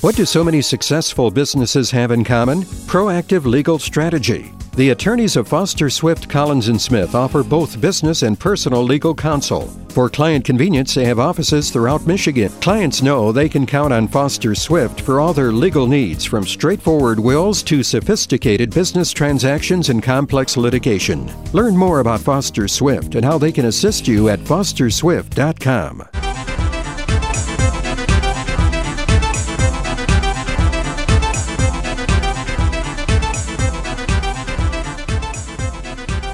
What 0.07 0.14
do 0.14 0.25
so 0.25 0.45
many 0.45 0.62
successful 0.62 1.33
businesses 1.33 1.90
have 1.90 2.12
in 2.12 2.23
common? 2.23 2.62
Proactive 2.87 3.45
legal 3.45 3.77
strategy. 3.77 4.53
The 4.77 4.90
attorneys 4.90 5.35
of 5.35 5.49
Foster 5.49 5.90
Swift 5.90 6.29
Collins 6.29 6.69
and 6.69 6.81
Smith 6.81 7.16
offer 7.16 7.42
both 7.42 7.81
business 7.81 8.23
and 8.23 8.38
personal 8.38 8.85
legal 8.85 9.16
counsel. 9.16 9.62
For 9.88 10.09
client 10.09 10.45
convenience, 10.45 10.95
they 10.95 11.07
have 11.07 11.19
offices 11.19 11.73
throughout 11.73 12.07
Michigan. 12.07 12.53
Clients 12.61 13.03
know 13.03 13.33
they 13.33 13.49
can 13.49 13.66
count 13.66 13.92
on 13.92 14.07
Foster 14.07 14.55
Swift 14.55 15.01
for 15.01 15.19
all 15.19 15.33
their 15.33 15.51
legal 15.51 15.88
needs, 15.88 16.25
from 16.25 16.47
straightforward 16.47 17.19
wills 17.19 17.64
to 17.64 17.83
sophisticated 17.83 18.73
business 18.73 19.11
transactions 19.11 19.88
and 19.88 20.05
complex 20.05 20.57
litigation. 20.57 21.29
Learn 21.53 21.77
more 21.77 21.99
about 21.99 22.21
Foster 22.21 22.69
Swift 22.69 23.16
and 23.16 23.25
how 23.25 23.38
they 23.38 23.51
can 23.51 23.64
assist 23.64 24.07
you 24.07 24.29
at 24.29 24.38
fosterswift.com. 24.38 26.26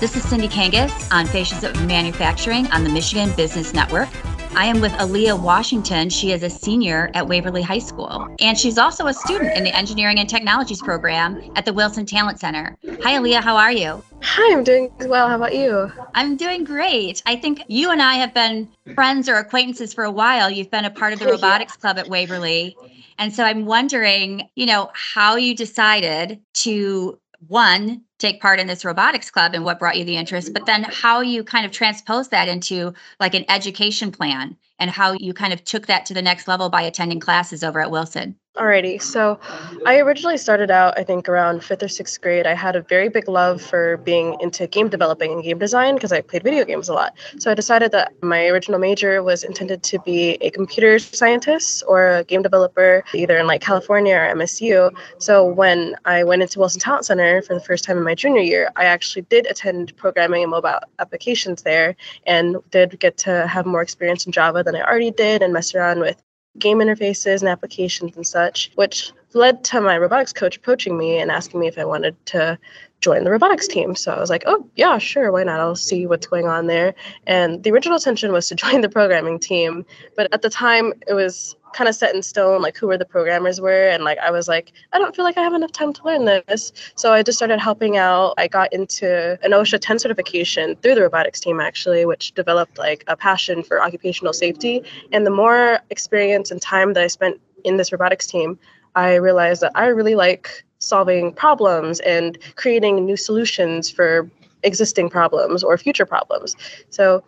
This 0.03 0.17
is 0.17 0.29
Cindy 0.29 0.49
Kangas 0.49 0.93
on 1.13 1.27
Faces 1.27 1.63
of 1.63 1.87
Manufacturing 1.87 2.67
on 2.73 2.83
the 2.83 2.91
Michigan 2.91 3.33
Business 3.37 3.73
Network. 3.73 4.09
I 4.57 4.67
am 4.67 4.81
with 4.81 4.91
Aaliyah 4.95 5.41
Washington. 5.41 6.11
She 6.11 6.33
is 6.33 6.43
a 6.43 6.51
senior 6.51 7.09
at 7.15 7.29
Waverly 7.29 7.63
High 7.63 7.79
School, 7.79 8.27
and 8.41 8.59
she's 8.59 8.79
also 8.79 9.07
a 9.07 9.15
student 9.15 9.57
in 9.57 9.63
the 9.63 9.73
Engineering 9.73 10.19
and 10.19 10.29
Technologies 10.29 10.83
program 10.83 11.41
at 11.55 11.67
the 11.67 11.73
Wilson 11.73 12.05
Talent 12.05 12.41
Center. 12.41 12.77
Hi, 13.05 13.17
Aaliyah. 13.17 13.43
How 13.43 13.57
are 13.57 13.71
you? 13.71 14.03
Hi, 14.23 14.53
I'm 14.53 14.65
doing 14.65 14.91
well. 15.07 15.29
How 15.29 15.37
about 15.37 15.55
you? 15.55 15.93
I'm 16.17 16.37
doing 16.37 16.65
great. 16.65 17.23
I 17.25 17.37
think 17.37 17.63
you 17.69 17.93
and 17.93 18.03
I 18.03 18.15
have 18.15 18.35
been 18.35 18.69
friends 18.97 19.29
or 19.29 19.37
acquaintances 19.37 19.95
for 19.95 20.03
a 20.03 20.11
while. 20.11 20.51
You've 20.51 20.71
been 20.73 20.85
a 20.85 20.91
part 20.91 21.13
of 21.13 21.21
the 21.21 21.25
Yeah. 21.29 21.31
robotics 21.35 21.77
club 21.77 21.97
at 21.97 22.09
Waverly. 22.09 22.77
And 23.19 23.33
so 23.33 23.45
I'm 23.45 23.67
wondering, 23.67 24.49
you 24.57 24.67
know, 24.67 24.91
how 24.95 25.37
you 25.37 25.55
decided 25.55 26.41
to 26.55 27.21
one, 27.49 28.03
take 28.19 28.41
part 28.41 28.61
in 28.61 28.67
this 28.67 28.85
robotics 28.85 29.31
club 29.31 29.55
and 29.55 29.65
what 29.65 29.79
brought 29.79 29.97
you 29.97 30.05
the 30.05 30.17
interest, 30.17 30.53
but 30.55 30.67
then 30.67 30.85
how 30.85 31.21
you 31.21 31.43
kind 31.45 31.67
of 31.67 31.73
transposed 31.73 32.31
that 32.31 32.49
into 32.49 32.95
like 33.19 33.35
an 33.35 33.45
education 33.49 34.13
plan 34.13 34.57
and 34.79 34.91
how 34.91 35.13
you 35.13 35.35
kind 35.35 35.53
of 35.53 35.65
took 35.65 35.87
that 35.87 36.07
to 36.07 36.15
the 36.15 36.23
next 36.23 36.49
level 36.49 36.69
by 36.69 36.83
attending 36.83 37.21
classes 37.21 37.65
over 37.65 37.81
at 37.81 37.91
Wilson. 37.91 38.37
Alrighty, 38.55 39.01
so 39.01 39.41
I 39.87 39.99
originally 40.01 40.37
started 40.37 40.71
out, 40.71 40.99
I 40.99 41.05
think, 41.05 41.27
around 41.27 41.65
fifth 41.65 41.83
or 41.83 41.89
sixth 41.89 42.21
grade. 42.21 42.47
I 42.47 42.53
had 42.53 42.77
a 42.77 42.83
very 42.83 43.09
big 43.09 43.27
love 43.27 43.63
for 43.63 43.97
being 43.97 44.37
into 44.41 44.67
game 44.67 44.91
developing 44.91 45.33
and 45.33 45.43
game 45.43 45.59
design 45.59 45.95
because 45.95 46.13
I 46.13 46.21
played 46.21 46.43
video 46.43 46.67
games 46.67 46.91
a 46.91 46.93
lot. 46.93 47.15
So 47.39 47.51
I 47.51 47.55
decided 47.55 47.93
that 47.93 48.13
my 48.23 48.49
original 48.49 48.79
major 48.79 49.23
was 49.23 49.43
intended 49.43 49.83
to 49.85 49.99
be 50.01 50.33
a 50.43 50.51
computer 50.51 50.99
scientist 50.99 51.83
or 51.89 52.09
a 52.09 52.25
game 52.25 52.43
developer, 52.43 53.03
either 53.15 53.39
in 53.39 53.47
like 53.47 53.63
California 53.63 54.17
or 54.17 54.35
MSU. 54.35 54.95
So 55.17 55.47
when 55.47 55.97
I 56.05 56.23
went 56.23 56.43
into 56.43 56.59
Wilson 56.59 56.79
Talent 56.79 57.07
Center 57.07 57.41
for 57.41 57.55
the 57.55 57.61
first 57.61 57.85
time 57.85 57.97
in 57.97 58.05
my 58.05 58.15
junior 58.15 58.43
year, 58.43 58.71
I 58.77 58.85
actually 58.85 59.23
did 59.23 59.47
attend 59.47 59.97
programming 59.97 60.43
and 60.43 60.51
mobile 60.51 60.79
applications 60.99 61.63
there 61.63 61.97
and 62.27 62.59
did 62.71 63.01
get 63.01 63.17
to 63.19 63.47
have 63.47 63.65
more 63.65 63.81
experience 63.81 64.27
in 64.27 64.33
Java 64.33 64.63
than 64.63 64.77
I 64.77 64.83
already 64.83 65.11
did 65.11 65.41
and 65.41 65.55
mess 65.55 65.75
around 65.75 66.01
with 66.01 66.23
game 66.59 66.79
interfaces 66.79 67.41
and 67.41 67.49
applications 67.49 68.17
and 68.17 68.27
such, 68.27 68.71
which 68.75 69.13
led 69.35 69.65
to 69.65 69.81
my 69.81 69.97
robotics 69.97 70.33
coach 70.33 70.57
approaching 70.57 70.99
me 70.99 71.19
and 71.19 71.31
asking 71.31 71.61
me 71.61 71.67
if 71.67 71.79
I 71.79 71.85
wanted 71.85 72.15
to 72.27 72.59
join 73.01 73.25
the 73.25 73.31
robotics 73.31 73.67
team. 73.67 73.95
So 73.95 74.13
I 74.13 74.21
was 74.21 74.31
like, 74.31 74.45
oh, 74.47 74.69
yeah, 74.77 74.99
sure, 74.99 75.33
why 75.33 75.45
not? 75.45 75.61
I'll 75.61 75.75
see 75.75 76.07
what's 76.07 76.27
going 76.27 76.47
on 76.47 76.67
there. 76.67 76.95
And 77.27 77.63
the 77.63 77.71
original 77.71 77.97
intention 77.97 78.33
was 78.33 78.49
to 78.49 78.55
join 78.63 78.81
the 78.81 78.89
programming 78.89 79.39
team. 79.39 79.85
But 80.17 80.33
at 80.33 80.43
the 80.43 80.51
time, 80.51 80.93
it 81.07 81.15
was 81.15 81.57
kind 81.73 81.89
of 81.89 81.95
set 81.95 82.15
in 82.15 82.23
stone, 82.23 82.63
like 82.63 82.77
who 82.77 82.87
were 82.87 82.99
the 82.99 83.05
programmers 83.05 83.61
were. 83.61 83.89
And 83.89 84.05
like, 84.05 84.19
I 84.19 84.31
was 84.31 84.49
like, 84.49 84.73
I 84.93 84.99
don't 84.99 85.15
feel 85.15 85.25
like 85.25 85.37
I 85.37 85.43
have 85.43 85.55
enough 85.55 85.73
time 85.73 85.93
to 85.93 86.05
learn 86.05 86.25
this. 86.25 86.73
So 86.95 87.13
I 87.13 87.23
just 87.23 87.39
started 87.39 87.61
helping 87.61 87.97
out. 87.97 88.35
I 88.39 88.49
got 88.49 88.73
into 88.73 89.39
an 89.43 89.53
OSHA 89.53 89.79
10 89.81 89.99
certification 89.99 90.77
through 90.77 90.95
the 90.95 91.03
robotics 91.03 91.41
team, 91.41 91.61
actually, 91.61 92.05
which 92.05 92.33
developed 92.33 92.79
like 92.79 93.05
a 93.09 93.17
passion 93.17 93.63
for 93.63 93.83
occupational 93.83 94.33
safety. 94.33 94.83
And 95.13 95.27
the 95.27 95.31
more 95.31 95.81
experience 95.91 96.51
and 96.51 96.61
time 96.61 96.95
that 96.95 97.03
I 97.03 97.07
spent 97.07 97.41
in 97.65 97.77
this 97.77 97.93
robotics 97.93 98.27
team, 98.27 98.59
I 98.95 99.15
realized 99.15 99.63
that 99.63 99.73
I 99.75 99.87
really 99.87 100.15
like 100.15 100.65
solving 100.79 101.33
problems 101.33 102.01
and 102.01 102.37
creating 102.57 103.05
new 103.05 103.17
solutions 103.17 103.91
for 103.91 104.29
existing 104.65 105.11
problems 105.11 105.63
or 105.63 105.77
future 105.79 106.07
problems. 106.07 106.57
So 106.91 107.23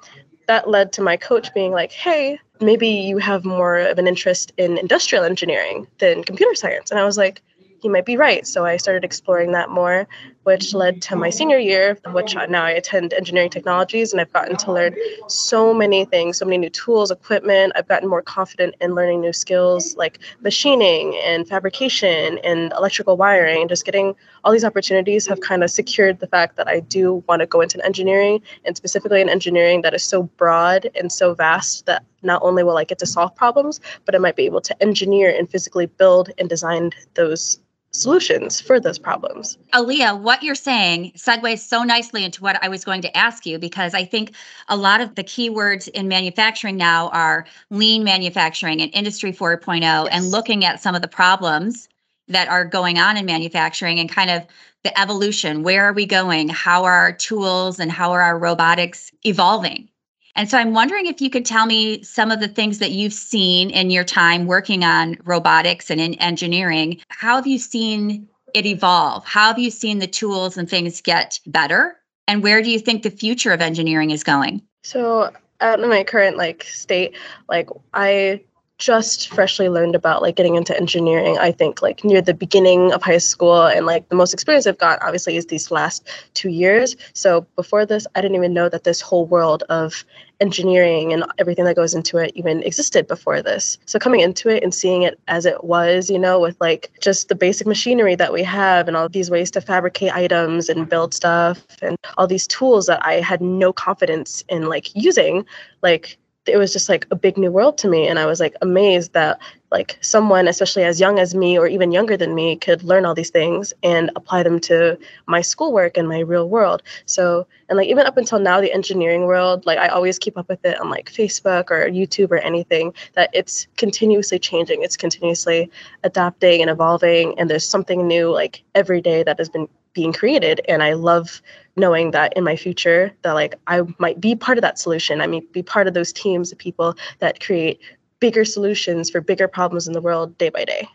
that 0.46 0.68
led 0.68 0.92
to 0.92 1.02
my 1.02 1.16
coach 1.16 1.52
being 1.54 1.72
like, 1.72 1.92
hey, 1.92 2.38
maybe 2.60 2.88
you 2.88 3.18
have 3.18 3.44
more 3.44 3.78
of 3.78 3.98
an 3.98 4.06
interest 4.06 4.52
in 4.56 4.78
industrial 4.78 5.24
engineering 5.24 5.86
than 5.98 6.24
computer 6.24 6.54
science. 6.54 6.90
And 6.90 7.00
I 7.00 7.04
was 7.04 7.16
like, 7.18 7.42
he 7.80 7.88
might 7.88 8.06
be 8.06 8.16
right. 8.16 8.46
So 8.46 8.64
I 8.64 8.76
started 8.76 9.04
exploring 9.04 9.52
that 9.52 9.68
more, 9.70 10.06
which 10.44 10.74
led 10.74 11.02
to 11.02 11.16
my 11.16 11.30
senior 11.30 11.58
year, 11.58 11.98
which 12.12 12.34
now 12.48 12.64
I 12.64 12.70
attend 12.70 13.12
engineering 13.12 13.50
technologies, 13.50 14.12
and 14.12 14.20
I've 14.20 14.32
gotten 14.32 14.56
to 14.56 14.72
learn 14.72 14.94
so 15.28 15.74
many 15.74 16.04
things, 16.04 16.38
so 16.38 16.44
many 16.44 16.58
new 16.58 16.70
tools, 16.70 17.10
equipment. 17.10 17.72
I've 17.76 17.88
gotten 17.88 18.08
more 18.08 18.22
confident 18.22 18.74
in 18.80 18.94
learning 18.94 19.20
new 19.20 19.32
skills 19.32 19.96
like 19.96 20.18
machining 20.42 21.18
and 21.24 21.48
fabrication 21.48 22.38
and 22.44 22.72
electrical 22.72 23.16
wiring. 23.16 23.68
Just 23.68 23.84
getting 23.84 24.14
all 24.44 24.52
these 24.52 24.64
opportunities 24.64 25.26
have 25.26 25.40
kind 25.40 25.64
of 25.64 25.70
secured 25.70 26.20
the 26.20 26.26
fact 26.26 26.56
that 26.56 26.68
I 26.68 26.80
do 26.80 27.24
want 27.26 27.40
to 27.40 27.46
go 27.46 27.60
into 27.60 27.84
engineering, 27.84 28.42
and 28.64 28.76
specifically 28.76 29.22
an 29.22 29.28
engineering 29.28 29.82
that 29.82 29.94
is 29.94 30.04
so 30.04 30.24
broad 30.24 30.90
and 30.94 31.10
so 31.10 31.34
vast 31.34 31.86
that 31.86 32.04
not 32.22 32.42
only 32.42 32.62
will 32.62 32.78
I 32.78 32.84
get 32.84 32.98
to 33.00 33.06
solve 33.06 33.34
problems, 33.34 33.80
but 34.04 34.14
I 34.14 34.18
might 34.18 34.36
be 34.36 34.44
able 34.44 34.60
to 34.62 34.82
engineer 34.82 35.34
and 35.36 35.50
physically 35.50 35.86
build 35.86 36.30
and 36.38 36.48
design 36.48 36.90
those 37.14 37.60
solutions 37.94 38.60
for 38.60 38.80
those 38.80 38.98
problems. 38.98 39.56
Aaliyah, 39.72 40.20
what 40.20 40.42
you're 40.42 40.54
saying 40.54 41.12
segues 41.16 41.60
so 41.60 41.82
nicely 41.82 42.24
into 42.24 42.42
what 42.42 42.62
I 42.62 42.68
was 42.68 42.84
going 42.84 43.02
to 43.02 43.16
ask 43.16 43.46
you 43.46 43.58
because 43.58 43.94
I 43.94 44.04
think 44.04 44.34
a 44.68 44.76
lot 44.76 45.00
of 45.00 45.14
the 45.14 45.24
keywords 45.24 45.88
in 45.88 46.08
manufacturing 46.08 46.76
now 46.76 47.08
are 47.10 47.46
lean 47.70 48.04
manufacturing 48.04 48.80
and 48.82 48.90
industry 48.94 49.32
4.0 49.32 49.80
yes. 49.80 50.08
and 50.10 50.30
looking 50.30 50.64
at 50.64 50.80
some 50.80 50.94
of 50.94 51.02
the 51.02 51.08
problems 51.08 51.88
that 52.28 52.48
are 52.48 52.64
going 52.64 52.98
on 52.98 53.16
in 53.16 53.26
manufacturing 53.26 54.00
and 54.00 54.10
kind 54.10 54.30
of 54.30 54.46
the 54.82 54.98
evolution. 54.98 55.62
Where 55.62 55.84
are 55.84 55.92
we 55.92 56.06
going? 56.06 56.48
How 56.48 56.84
are 56.84 56.94
our 56.94 57.12
tools 57.12 57.78
and 57.78 57.90
how 57.90 58.12
are 58.12 58.22
our 58.22 58.38
robotics 58.38 59.12
evolving? 59.24 59.88
And 60.36 60.50
so 60.50 60.58
I'm 60.58 60.74
wondering 60.74 61.06
if 61.06 61.20
you 61.20 61.30
could 61.30 61.44
tell 61.44 61.66
me 61.66 62.02
some 62.02 62.30
of 62.30 62.40
the 62.40 62.48
things 62.48 62.78
that 62.78 62.90
you've 62.90 63.12
seen 63.12 63.70
in 63.70 63.90
your 63.90 64.04
time 64.04 64.46
working 64.46 64.84
on 64.84 65.16
robotics 65.24 65.90
and 65.90 66.00
in 66.00 66.14
engineering. 66.14 67.00
How 67.08 67.36
have 67.36 67.46
you 67.46 67.58
seen 67.58 68.28
it 68.52 68.66
evolve? 68.66 69.24
How 69.24 69.48
have 69.48 69.58
you 69.58 69.70
seen 69.70 69.98
the 69.98 70.06
tools 70.06 70.56
and 70.56 70.68
things 70.68 71.00
get 71.00 71.38
better? 71.46 71.96
And 72.26 72.42
where 72.42 72.62
do 72.62 72.70
you 72.70 72.78
think 72.78 73.02
the 73.02 73.10
future 73.10 73.52
of 73.52 73.60
engineering 73.60 74.10
is 74.10 74.24
going? 74.24 74.62
So, 74.82 75.30
at 75.60 75.80
my 75.80 76.04
current 76.04 76.36
like 76.36 76.64
state, 76.64 77.16
like 77.48 77.68
I 77.92 78.42
just 78.84 79.32
freshly 79.32 79.70
learned 79.70 79.94
about 79.94 80.20
like 80.20 80.36
getting 80.36 80.56
into 80.56 80.76
engineering 80.76 81.38
i 81.38 81.50
think 81.50 81.80
like 81.80 82.04
near 82.04 82.20
the 82.20 82.34
beginning 82.34 82.92
of 82.92 83.02
high 83.02 83.16
school 83.16 83.64
and 83.64 83.86
like 83.86 84.06
the 84.10 84.14
most 84.14 84.34
experience 84.34 84.66
i've 84.66 84.76
got 84.76 85.02
obviously 85.02 85.38
is 85.38 85.46
these 85.46 85.70
last 85.70 86.06
two 86.34 86.50
years. 86.50 86.94
So 87.14 87.46
before 87.56 87.86
this 87.86 88.06
i 88.14 88.20
didn't 88.20 88.36
even 88.36 88.52
know 88.52 88.68
that 88.68 88.84
this 88.84 89.00
whole 89.00 89.24
world 89.24 89.62
of 89.70 90.04
engineering 90.40 91.14
and 91.14 91.24
everything 91.38 91.64
that 91.64 91.76
goes 91.76 91.94
into 91.94 92.18
it 92.18 92.32
even 92.34 92.62
existed 92.64 93.06
before 93.06 93.40
this. 93.40 93.78
So 93.86 93.98
coming 93.98 94.20
into 94.20 94.48
it 94.48 94.62
and 94.62 94.74
seeing 94.74 95.02
it 95.02 95.18
as 95.28 95.46
it 95.46 95.64
was 95.64 96.10
you 96.10 96.18
know 96.18 96.38
with 96.38 96.60
like 96.60 96.90
just 97.00 97.28
the 97.30 97.34
basic 97.34 97.66
machinery 97.66 98.16
that 98.16 98.34
we 98.34 98.42
have 98.42 98.86
and 98.86 98.98
all 98.98 99.08
these 99.08 99.30
ways 99.30 99.50
to 99.52 99.62
fabricate 99.62 100.14
items 100.14 100.68
and 100.68 100.88
build 100.88 101.14
stuff 101.14 101.64
and 101.80 101.96
all 102.18 102.26
these 102.26 102.46
tools 102.46 102.84
that 102.86 103.04
i 103.06 103.14
had 103.14 103.40
no 103.40 103.72
confidence 103.72 104.44
in 104.50 104.66
like 104.66 104.94
using 104.94 105.46
like 105.82 106.18
it 106.46 106.56
was 106.56 106.72
just 106.72 106.88
like 106.88 107.06
a 107.10 107.16
big 107.16 107.36
new 107.36 107.50
world 107.50 107.78
to 107.78 107.88
me 107.88 108.06
and 108.06 108.18
i 108.18 108.26
was 108.26 108.40
like 108.40 108.54
amazed 108.62 109.12
that 109.12 109.38
like 109.74 109.98
someone 110.00 110.46
especially 110.46 110.84
as 110.84 111.00
young 111.00 111.18
as 111.18 111.34
me 111.34 111.58
or 111.58 111.66
even 111.66 111.90
younger 111.90 112.16
than 112.16 112.32
me 112.32 112.56
could 112.56 112.84
learn 112.84 113.04
all 113.04 113.14
these 113.14 113.30
things 113.30 113.72
and 113.82 114.08
apply 114.14 114.40
them 114.42 114.60
to 114.60 114.96
my 115.26 115.40
schoolwork 115.40 115.96
and 115.96 116.08
my 116.08 116.20
real 116.20 116.48
world. 116.48 116.80
So 117.06 117.44
and 117.68 117.76
like 117.76 117.88
even 117.88 118.06
up 118.06 118.16
until 118.16 118.38
now 118.38 118.60
the 118.60 118.72
engineering 118.72 119.22
world 119.22 119.66
like 119.66 119.78
i 119.78 119.88
always 119.88 120.18
keep 120.18 120.38
up 120.38 120.48
with 120.48 120.64
it 120.64 120.78
on 120.80 120.90
like 120.90 121.10
facebook 121.10 121.70
or 121.70 121.88
youtube 121.88 122.30
or 122.30 122.38
anything 122.38 122.92
that 123.14 123.30
it's 123.32 123.66
continuously 123.76 124.38
changing 124.38 124.82
it's 124.82 124.96
continuously 124.96 125.70
adapting 126.04 126.60
and 126.60 126.70
evolving 126.70 127.38
and 127.38 127.48
there's 127.48 127.68
something 127.68 128.06
new 128.06 128.30
like 128.30 128.62
every 128.74 129.00
day 129.00 129.22
that 129.22 129.38
has 129.38 129.48
been 129.48 129.66
being 129.94 130.12
created 130.12 130.60
and 130.68 130.82
i 130.82 130.92
love 130.92 131.40
knowing 131.76 132.12
that 132.12 132.32
in 132.36 132.44
my 132.44 132.56
future 132.56 133.12
that 133.22 133.32
like 133.32 133.54
i 133.66 133.82
might 133.98 134.20
be 134.20 134.34
part 134.34 134.58
of 134.58 134.62
that 134.62 134.78
solution. 134.78 135.20
I 135.20 135.26
might 135.26 135.52
be 135.52 135.62
part 135.62 135.86
of 135.86 135.94
those 135.94 136.12
teams 136.12 136.52
of 136.52 136.58
people 136.58 136.96
that 137.18 137.40
create 137.40 137.80
bigger 138.20 138.44
solutions 138.44 139.10
for 139.10 139.20
bigger 139.20 139.48
problems 139.48 139.86
in 139.86 139.92
the 139.92 140.00
world 140.00 140.36
day 140.38 140.48
by 140.48 140.64
day. 140.64 140.88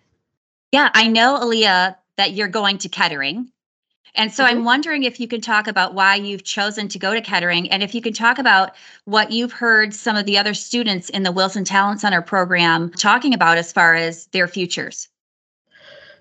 Yeah 0.72 0.90
i 0.94 1.08
know 1.08 1.40
aaliyah 1.42 1.96
that 2.18 2.34
you're 2.34 2.50
going 2.50 2.78
to 2.80 2.90
kettering. 2.90 3.50
And 4.16 4.34
so 4.34 4.44
mm-hmm. 4.44 4.58
i'm 4.58 4.66
wondering 4.66 5.04
if 5.04 5.20
you 5.20 5.28
can 5.28 5.42
talk 5.42 5.68
about 5.68 5.94
why 5.94 6.16
you've 6.16 6.44
chosen 6.44 6.88
to 6.90 7.00
go 7.00 7.14
to 7.14 7.22
kettering 7.22 7.70
and 7.72 7.84
if 7.84 7.94
you 7.94 8.02
can 8.02 8.14
talk 8.14 8.40
about 8.40 8.76
what 9.06 9.32
you've 9.32 9.52
heard 9.52 9.94
some 9.94 10.16
of 10.16 10.26
the 10.26 10.38
other 10.38 10.54
students 10.54 11.10
in 11.10 11.24
the 11.24 11.32
wilson 11.32 11.64
talent 11.64 12.02
center 12.02 12.22
program 12.22 12.92
talking 12.94 13.34
about 13.34 13.58
as 13.58 13.72
far 13.72 13.96
as 13.96 14.26
their 14.28 14.48
futures 14.48 15.10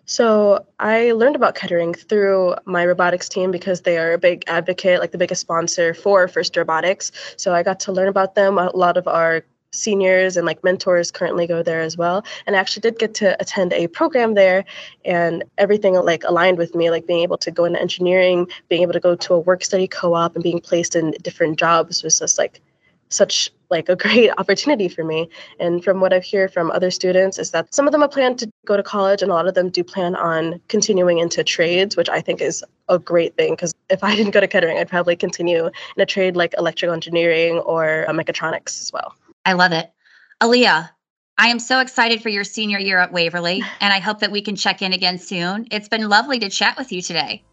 so 0.09 0.64
I 0.79 1.12
learned 1.12 1.37
about 1.37 1.55
Kettering 1.55 1.92
through 1.92 2.55
my 2.64 2.87
robotics 2.87 3.29
team 3.29 3.51
because 3.51 3.83
they 3.83 3.99
are 3.99 4.14
a 4.14 4.18
big 4.18 4.42
advocate, 4.47 5.01
like 5.01 5.12
the 5.12 5.18
biggest 5.18 5.42
sponsor 5.42 5.92
for 5.92 6.27
First 6.29 6.57
Robotics. 6.57 7.12
So 7.37 7.53
I 7.53 7.62
got 7.62 7.79
to 7.81 7.92
learn 7.92 8.09
about 8.09 8.35
them. 8.35 8.59
A 8.59 8.75
lot 8.75 8.97
of 8.97 9.07
our 9.07 9.44
seniors 9.71 10.38
and 10.38 10.47
like 10.47 10.64
mentors 10.64 11.11
currently 11.11 11.47
go 11.47 11.62
there 11.62 11.83
as 11.83 11.94
well 11.94 12.25
and 12.47 12.57
I 12.57 12.59
actually 12.59 12.81
did 12.81 12.99
get 12.99 13.12
to 13.16 13.38
attend 13.38 13.75
a 13.75 13.87
program 13.88 14.33
there 14.33 14.64
and 15.05 15.44
everything 15.59 15.92
like 15.92 16.25
aligned 16.25 16.57
with 16.57 16.75
me 16.75 16.90
like 16.90 17.07
being 17.07 17.21
able 17.21 17.37
to 17.37 17.51
go 17.51 17.66
into 17.66 17.79
engineering 17.79 18.49
being 18.71 18.81
able 18.81 18.94
to 18.94 19.01
go 19.01 19.14
to 19.14 19.35
a 19.35 19.38
work 19.38 19.62
study 19.62 19.87
co-op 19.87 20.35
and 20.35 20.42
being 20.42 20.61
placed 20.61 20.97
in 20.97 21.11
different 21.23 21.59
jobs 21.59 22.03
was 22.03 22.18
just 22.18 22.38
like 22.38 22.62
such 23.09 23.51
like 23.71 23.88
a 23.88 23.97
great 23.97 24.31
opportunity 24.38 24.88
for 24.88 25.05
me. 25.05 25.29
And 25.59 25.83
from 25.85 26.01
what 26.01 26.12
I've 26.12 26.27
heard 26.27 26.53
from 26.53 26.71
other 26.71 26.90
students 26.90 27.38
is 27.38 27.51
that 27.51 27.75
some 27.75 27.87
of 27.87 27.92
them 27.92 28.01
have 28.01 28.11
planned 28.11 28.38
to 28.40 28.51
go 28.66 28.77
to 28.77 28.83
college 28.83 29.23
and 29.23 29.31
a 29.31 29.35
lot 29.35 29.49
of 29.49 29.55
them 29.55 29.71
do 29.71 29.85
plan 29.85 30.16
on 30.16 30.61
continuing 30.68 31.18
into 31.18 31.44
trades, 31.44 31.97
which 31.97 32.09
I 32.09 32.21
think 32.21 32.40
is 32.40 32.64
a 32.88 32.99
great 32.99 33.37
thing 33.37 33.53
because 33.53 33.75
if 33.90 34.03
I 34.03 34.16
didn't 34.16 34.33
go 34.33 34.40
to 34.40 34.49
Kettering, 34.49 34.79
I'd 34.79 34.88
probably 34.88 35.16
continue 35.16 35.66
in 35.66 36.03
a 36.03 36.07
trade 36.07 36.37
like 36.37 36.55
electrical 36.57 36.94
engineering 36.94 37.59
or 37.59 38.07
uh, 38.09 38.12
mechatronics 38.12 38.81
as 38.81 38.90
well. 38.92 39.14
I 39.44 39.53
love 39.55 39.73
it. 39.73 39.90
Aaliyah, 40.42 40.90
I 41.38 41.49
am 41.49 41.59
so 41.59 41.81
excited 41.81 42.23
for 42.23 42.29
your 42.29 42.44
senior 42.44 42.79
year 42.79 42.99
at 42.99 43.12
Waverly, 43.12 43.62
and 43.81 43.92
I 43.92 44.01
hope 44.01 44.21
that 44.21 44.33
we 44.33 44.42
can 44.42 44.57
check 44.57 44.83
in 44.83 44.92
again 44.92 45.18
soon. 45.18 45.68
It's 45.71 45.88
been 45.88 46.09
lovely 46.09 46.40
to 46.40 46.49
chat 46.49 46.77
with 46.77 46.90
you 46.90 47.01
today. 47.01 47.44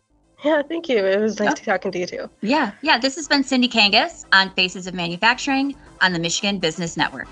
Yeah, 0.45 0.61
thank 0.61 0.87
you. 0.87 1.03
It 1.03 1.19
was 1.19 1.39
nice 1.39 1.53
oh. 1.53 1.63
talking 1.63 1.91
to 1.91 1.99
you 1.99 2.05
too. 2.05 2.29
Yeah, 2.41 2.71
yeah. 2.83 2.99
This 2.99 3.15
has 3.15 3.27
been 3.27 3.43
Cindy 3.43 3.67
Kangas 3.67 4.25
on 4.31 4.51
Faces 4.51 4.85
of 4.85 4.93
Manufacturing 4.93 5.75
on 6.01 6.13
the 6.13 6.19
Michigan 6.19 6.59
Business 6.59 6.95
Network. 6.95 7.27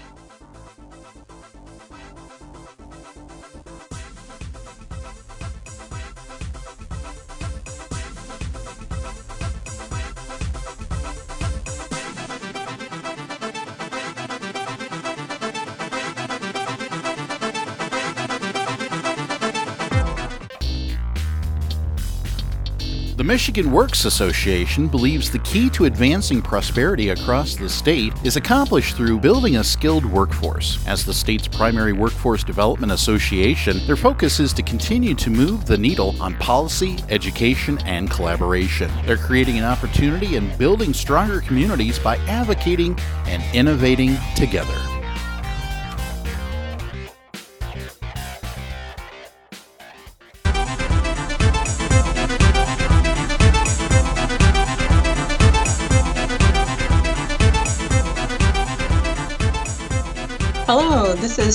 The 23.23 23.27
Michigan 23.27 23.71
Works 23.71 24.03
Association 24.03 24.89
believes 24.89 25.31
the 25.31 25.39
key 25.39 25.69
to 25.69 25.85
advancing 25.85 26.41
prosperity 26.41 27.07
across 27.11 27.55
the 27.55 27.69
state 27.69 28.11
is 28.25 28.35
accomplished 28.35 28.97
through 28.97 29.21
building 29.21 29.55
a 29.55 29.63
skilled 29.63 30.03
workforce. 30.03 30.85
As 30.85 31.05
the 31.05 31.13
state's 31.13 31.47
primary 31.47 31.93
workforce 31.93 32.43
development 32.43 32.91
association, 32.91 33.79
their 33.87 33.95
focus 33.95 34.41
is 34.41 34.51
to 34.51 34.61
continue 34.61 35.15
to 35.15 35.29
move 35.29 35.65
the 35.65 35.77
needle 35.77 36.21
on 36.21 36.35
policy, 36.39 36.97
education, 37.07 37.77
and 37.85 38.11
collaboration. 38.11 38.91
They're 39.05 39.15
creating 39.15 39.57
an 39.57 39.63
opportunity 39.63 40.35
and 40.35 40.57
building 40.57 40.93
stronger 40.93 41.39
communities 41.39 41.97
by 41.99 42.17
advocating 42.27 42.99
and 43.27 43.41
innovating 43.55 44.17
together. 44.35 44.82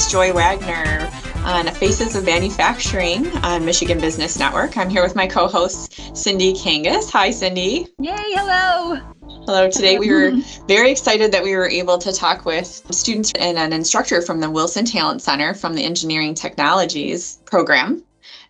Is 0.09 0.13
Joy 0.13 0.33
Wagner 0.33 1.11
on 1.45 1.67
Faces 1.75 2.17
of 2.17 2.25
Manufacturing 2.25 3.27
on 3.39 3.65
Michigan 3.65 4.01
Business 4.01 4.39
Network. 4.39 4.77
I'm 4.77 4.89
here 4.89 5.03
with 5.03 5.15
my 5.15 5.27
co 5.27 5.49
host, 5.49 6.17
Cindy 6.17 6.55
Kangas. 6.55 7.11
Hi, 7.11 7.31
Cindy. 7.31 7.89
Yay, 7.99 8.15
hello. 8.17 9.01
Hello. 9.47 9.71
Today 9.71 9.99
we 9.99 10.11
were 10.11 10.33
very 10.69 10.91
excited 10.91 11.33
that 11.33 11.43
we 11.43 11.55
were 11.55 11.69
able 11.69 11.99
to 11.99 12.13
talk 12.13 12.45
with 12.45 12.83
students 12.91 13.33
and 13.39 13.59
an 13.59 13.73
instructor 13.73 14.23
from 14.23 14.41
the 14.41 14.51
Wilson 14.51 14.85
Talent 14.85 15.23
Center 15.23 15.55
from 15.55 15.75
the 15.75 15.85
Engineering 15.85 16.35
Technologies 16.35 17.39
program. 17.45 18.03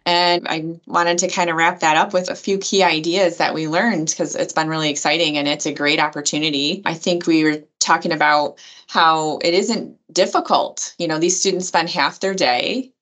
And 0.09 0.49
I 0.49 0.81
wanted 0.87 1.19
to 1.19 1.29
kind 1.29 1.51
of 1.51 1.57
wrap 1.57 1.81
that 1.81 1.99
up 1.99 2.15
with 2.15 2.31
a 2.31 2.35
few 2.35 2.57
key 2.57 2.83
ideas 2.83 3.37
that 3.37 3.53
we 3.53 3.69
learned 3.69 4.09
because 4.09 4.35
it's 4.35 4.55
been 4.55 4.69
really 4.69 4.89
exciting 4.89 5.37
and 5.37 5.47
it's 5.47 5.67
a 5.67 5.73
great 5.75 6.01
opportunity. 6.01 6.81
I 6.87 6.95
think 6.95 7.27
we 7.27 7.45
were 7.45 7.63
talking 7.79 8.13
about 8.13 8.59
how 8.87 9.37
it 9.45 9.53
isn't 9.53 9.99
difficult. 10.11 10.95
You 10.99 11.09
know, 11.09 11.19
these 11.19 11.39
students 11.39 11.69
spend 11.69 11.91
half 11.91 12.21
their 12.21 12.33
day, 12.33 12.95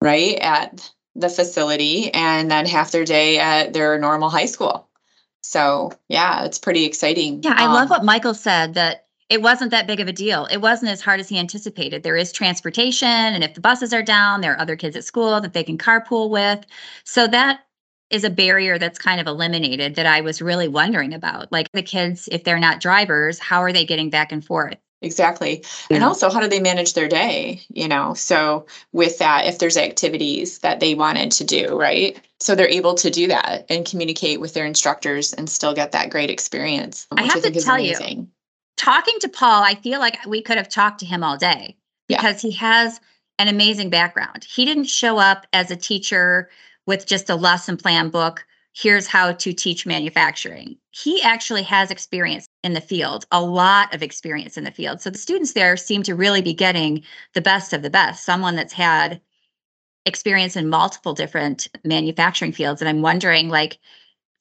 right, 0.00 0.38
at 0.40 0.90
the 1.14 1.28
facility 1.28 2.10
and 2.14 2.50
then 2.50 2.64
half 2.64 2.92
their 2.92 3.04
day 3.04 3.38
at 3.38 3.74
their 3.74 3.98
normal 3.98 4.30
high 4.30 4.46
school. 4.46 4.88
So, 5.42 5.92
yeah, 6.08 6.46
it's 6.46 6.58
pretty 6.58 6.86
exciting. 6.86 7.42
Yeah, 7.42 7.56
I 7.58 7.66
love 7.66 7.82
Um, 7.82 7.88
what 7.90 8.04
Michael 8.04 8.32
said 8.32 8.72
that 8.72 9.03
it 9.34 9.42
wasn't 9.42 9.72
that 9.72 9.88
big 9.88 9.98
of 9.98 10.06
a 10.06 10.12
deal. 10.12 10.46
It 10.46 10.58
wasn't 10.58 10.92
as 10.92 11.00
hard 11.00 11.18
as 11.18 11.28
he 11.28 11.38
anticipated. 11.38 12.04
There 12.04 12.16
is 12.16 12.30
transportation, 12.30 13.08
and 13.08 13.42
if 13.42 13.54
the 13.54 13.60
buses 13.60 13.92
are 13.92 14.02
down, 14.02 14.40
there 14.40 14.52
are 14.52 14.60
other 14.60 14.76
kids 14.76 14.94
at 14.94 15.04
school 15.04 15.40
that 15.40 15.52
they 15.52 15.64
can 15.64 15.76
carpool 15.76 16.30
with. 16.30 16.64
So 17.02 17.26
that 17.26 17.60
is 18.10 18.22
a 18.22 18.30
barrier 18.30 18.78
that's 18.78 18.98
kind 18.98 19.20
of 19.20 19.26
eliminated 19.26 19.96
that 19.96 20.06
I 20.06 20.20
was 20.20 20.40
really 20.40 20.68
wondering 20.68 21.12
about. 21.12 21.50
Like 21.50 21.66
the 21.72 21.82
kids, 21.82 22.28
if 22.30 22.44
they're 22.44 22.60
not 22.60 22.80
drivers, 22.80 23.40
how 23.40 23.60
are 23.60 23.72
they 23.72 23.84
getting 23.84 24.08
back 24.08 24.30
and 24.30 24.44
forth? 24.44 24.76
Exactly. 25.02 25.64
And 25.90 26.04
also, 26.04 26.30
how 26.30 26.40
do 26.40 26.48
they 26.48 26.60
manage 26.60 26.94
their 26.94 27.08
day? 27.08 27.60
You 27.68 27.88
know, 27.88 28.14
so 28.14 28.66
with 28.92 29.18
that, 29.18 29.46
if 29.46 29.58
there's 29.58 29.76
activities 29.76 30.60
that 30.60 30.78
they 30.78 30.94
wanted 30.94 31.32
to 31.32 31.44
do, 31.44 31.78
right? 31.78 32.18
So 32.38 32.54
they're 32.54 32.68
able 32.68 32.94
to 32.94 33.10
do 33.10 33.26
that 33.26 33.66
and 33.68 33.84
communicate 33.84 34.40
with 34.40 34.54
their 34.54 34.64
instructors 34.64 35.32
and 35.32 35.50
still 35.50 35.74
get 35.74 35.92
that 35.92 36.10
great 36.10 36.30
experience. 36.30 37.06
I 37.10 37.24
have 37.24 37.34
to 37.34 37.40
think 37.40 37.56
is 37.56 37.64
tell 37.64 37.80
you, 37.80 37.96
amazing. 37.96 38.30
Talking 38.76 39.18
to 39.20 39.28
Paul, 39.28 39.62
I 39.62 39.74
feel 39.76 40.00
like 40.00 40.18
we 40.26 40.42
could 40.42 40.56
have 40.56 40.68
talked 40.68 41.00
to 41.00 41.06
him 41.06 41.22
all 41.22 41.36
day 41.36 41.76
Yeah. 42.08 42.18
because 42.18 42.40
he 42.42 42.50
has 42.52 43.00
an 43.38 43.48
amazing 43.48 43.90
background. 43.90 44.44
He 44.44 44.64
didn't 44.64 44.84
show 44.84 45.18
up 45.18 45.46
as 45.52 45.70
a 45.70 45.76
teacher 45.76 46.50
with 46.86 47.06
just 47.06 47.30
a 47.30 47.34
lesson 47.34 47.76
plan 47.76 48.10
book. 48.10 48.46
Here's 48.76 49.06
how 49.06 49.32
to 49.32 49.52
teach 49.52 49.86
manufacturing. 49.86 50.76
He 50.90 51.22
actually 51.22 51.62
has 51.62 51.90
experience 51.90 52.46
in 52.64 52.72
the 52.74 52.80
field, 52.80 53.24
a 53.30 53.40
lot 53.40 53.94
of 53.94 54.02
experience 54.02 54.56
in 54.56 54.64
the 54.64 54.70
field. 54.70 55.00
So 55.00 55.10
the 55.10 55.18
students 55.18 55.52
there 55.52 55.76
seem 55.76 56.02
to 56.04 56.14
really 56.14 56.42
be 56.42 56.54
getting 56.54 57.04
the 57.34 57.40
best 57.40 57.72
of 57.72 57.82
the 57.82 57.90
best, 57.90 58.24
someone 58.24 58.56
that's 58.56 58.72
had 58.72 59.20
experience 60.06 60.56
in 60.56 60.68
multiple 60.68 61.14
different 61.14 61.68
manufacturing 61.84 62.52
fields. 62.52 62.82
And 62.82 62.88
I'm 62.88 63.00
wondering, 63.02 63.48
like, 63.48 63.78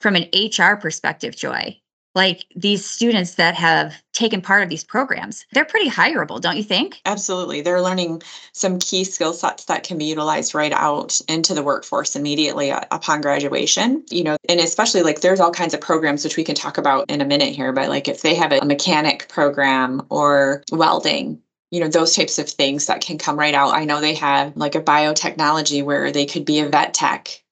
from 0.01 0.15
an 0.15 0.27
HR 0.33 0.75
perspective, 0.75 1.35
Joy, 1.35 1.79
like 2.15 2.45
these 2.55 2.85
students 2.85 3.35
that 3.35 3.55
have 3.55 3.95
taken 4.13 4.41
part 4.41 4.63
of 4.63 4.69
these 4.69 4.83
programs, 4.83 5.45
they're 5.51 5.65
pretty 5.65 5.89
hireable, 5.89 6.39
don't 6.39 6.57
you 6.57 6.63
think? 6.63 7.01
Absolutely. 7.05 7.61
They're 7.61 7.81
learning 7.81 8.21
some 8.51 8.79
key 8.79 9.03
skill 9.03 9.33
sets 9.33 9.65
that 9.65 9.83
can 9.83 9.97
be 9.97 10.05
utilized 10.05 10.53
right 10.53 10.71
out 10.71 11.19
into 11.27 11.53
the 11.53 11.63
workforce 11.63 12.15
immediately 12.15 12.69
upon 12.69 13.21
graduation. 13.21 14.03
You 14.09 14.23
know, 14.23 14.37
and 14.47 14.59
especially 14.59 15.01
like 15.01 15.21
there's 15.21 15.39
all 15.39 15.51
kinds 15.51 15.73
of 15.73 15.81
programs 15.81 16.23
which 16.23 16.37
we 16.37 16.43
can 16.43 16.55
talk 16.55 16.77
about 16.77 17.09
in 17.09 17.21
a 17.21 17.25
minute 17.25 17.55
here, 17.55 17.73
but 17.73 17.89
like 17.89 18.07
if 18.07 18.21
they 18.21 18.35
have 18.35 18.51
a 18.51 18.65
mechanic 18.65 19.27
program 19.29 20.05
or 20.09 20.63
welding, 20.71 21.41
you 21.71 21.79
know, 21.79 21.87
those 21.87 22.15
types 22.15 22.37
of 22.37 22.47
things 22.47 22.85
that 22.85 23.01
can 23.01 23.17
come 23.17 23.37
right 23.37 23.55
out. 23.55 23.73
I 23.73 23.85
know 23.85 23.99
they 23.99 24.13
have 24.13 24.55
like 24.55 24.75
a 24.75 24.81
biotechnology 24.81 25.83
where 25.83 26.11
they 26.11 26.27
could 26.27 26.45
be 26.45 26.59
a 26.59 26.69
vet 26.69 26.93
tech 26.93 27.42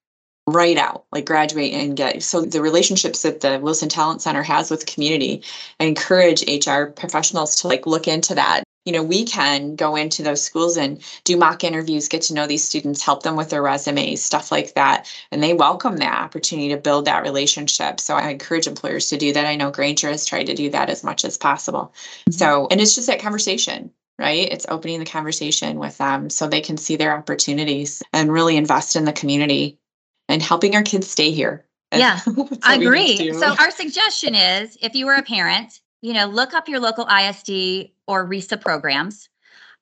right 0.54 0.78
out, 0.78 1.06
like 1.12 1.26
graduate 1.26 1.74
and 1.74 1.96
get. 1.96 2.24
So 2.24 2.42
the 2.42 2.62
relationships 2.62 3.22
that 3.24 3.42
the 3.42 3.60
Wilson 3.60 3.90
Talent 3.90 4.22
Center 4.22 4.44
has 4.44 4.72
with 4.72 4.86
community, 4.86 5.44
I 5.80 5.86
encourage 5.86 6.44
HR 6.48 6.86
professionals 6.86 7.56
to 7.58 7.68
like 7.68 7.86
look 7.86 8.08
into 8.08 8.36
that. 8.36 8.64
You 8.86 8.94
know, 8.94 9.04
we 9.04 9.26
can 9.26 9.76
go 9.76 9.96
into 9.96 10.24
those 10.24 10.44
schools 10.44 10.76
and 10.76 11.04
do 11.24 11.38
mock 11.38 11.64
interviews, 11.64 12.08
get 12.08 12.24
to 12.24 12.34
know 12.34 12.48
these 12.48 12.64
students, 12.64 13.04
help 13.04 13.22
them 13.22 13.36
with 13.36 13.52
their 13.52 13.62
resumes, 13.62 14.24
stuff 14.24 14.52
like 14.52 14.74
that. 14.74 15.08
And 15.32 15.44
they 15.44 15.54
welcome 15.54 15.98
that 15.98 16.20
opportunity 16.20 16.70
to 16.70 16.78
build 16.78 17.06
that 17.06 17.22
relationship. 17.22 18.00
So 18.00 18.16
I 18.16 18.30
encourage 18.30 18.66
employers 18.66 19.08
to 19.10 19.18
do 19.18 19.34
that. 19.34 19.46
I 19.46 19.56
know 19.56 19.70
Granger 19.70 20.10
has 20.10 20.26
tried 20.26 20.46
to 20.46 20.56
do 20.56 20.72
that 20.72 20.90
as 20.90 21.04
much 21.04 21.24
as 21.26 21.38
possible. 21.38 21.94
Mm-hmm. 22.22 22.32
So, 22.32 22.68
and 22.72 22.82
it's 22.82 22.96
just 22.96 23.08
that 23.08 23.22
conversation 23.22 23.92
right? 24.22 24.50
It's 24.52 24.68
opening 24.70 25.00
the 25.00 25.06
conversation 25.06 25.80
with 25.80 25.98
them 25.98 26.30
so 26.30 26.48
they 26.48 26.62
can 26.62 26.78
see 26.78 26.96
their 26.96 27.18
opportunities 27.18 28.04
and 28.14 28.32
really 28.32 28.56
invest 28.56 28.96
in 28.96 29.04
the 29.04 29.14
community 29.14 29.80
and 30.28 30.42
helping 30.42 30.76
our 30.76 30.84
kids 30.84 31.08
stay 31.08 31.32
here. 31.32 31.66
Yeah, 31.94 32.20
I 32.64 32.76
agree. 32.76 33.34
So 33.34 33.54
our 33.60 33.72
suggestion 33.72 34.34
is 34.34 34.78
if 34.82 34.96
you 34.96 35.06
were 35.06 35.16
a 35.16 35.24
parent, 35.24 35.82
you 36.02 36.14
know, 36.14 36.26
look 36.26 36.54
up 36.54 36.70
your 36.70 36.80
local 36.80 37.06
ISD 37.08 37.92
or 38.08 38.26
RESA 38.26 38.62
programs. 38.62 39.30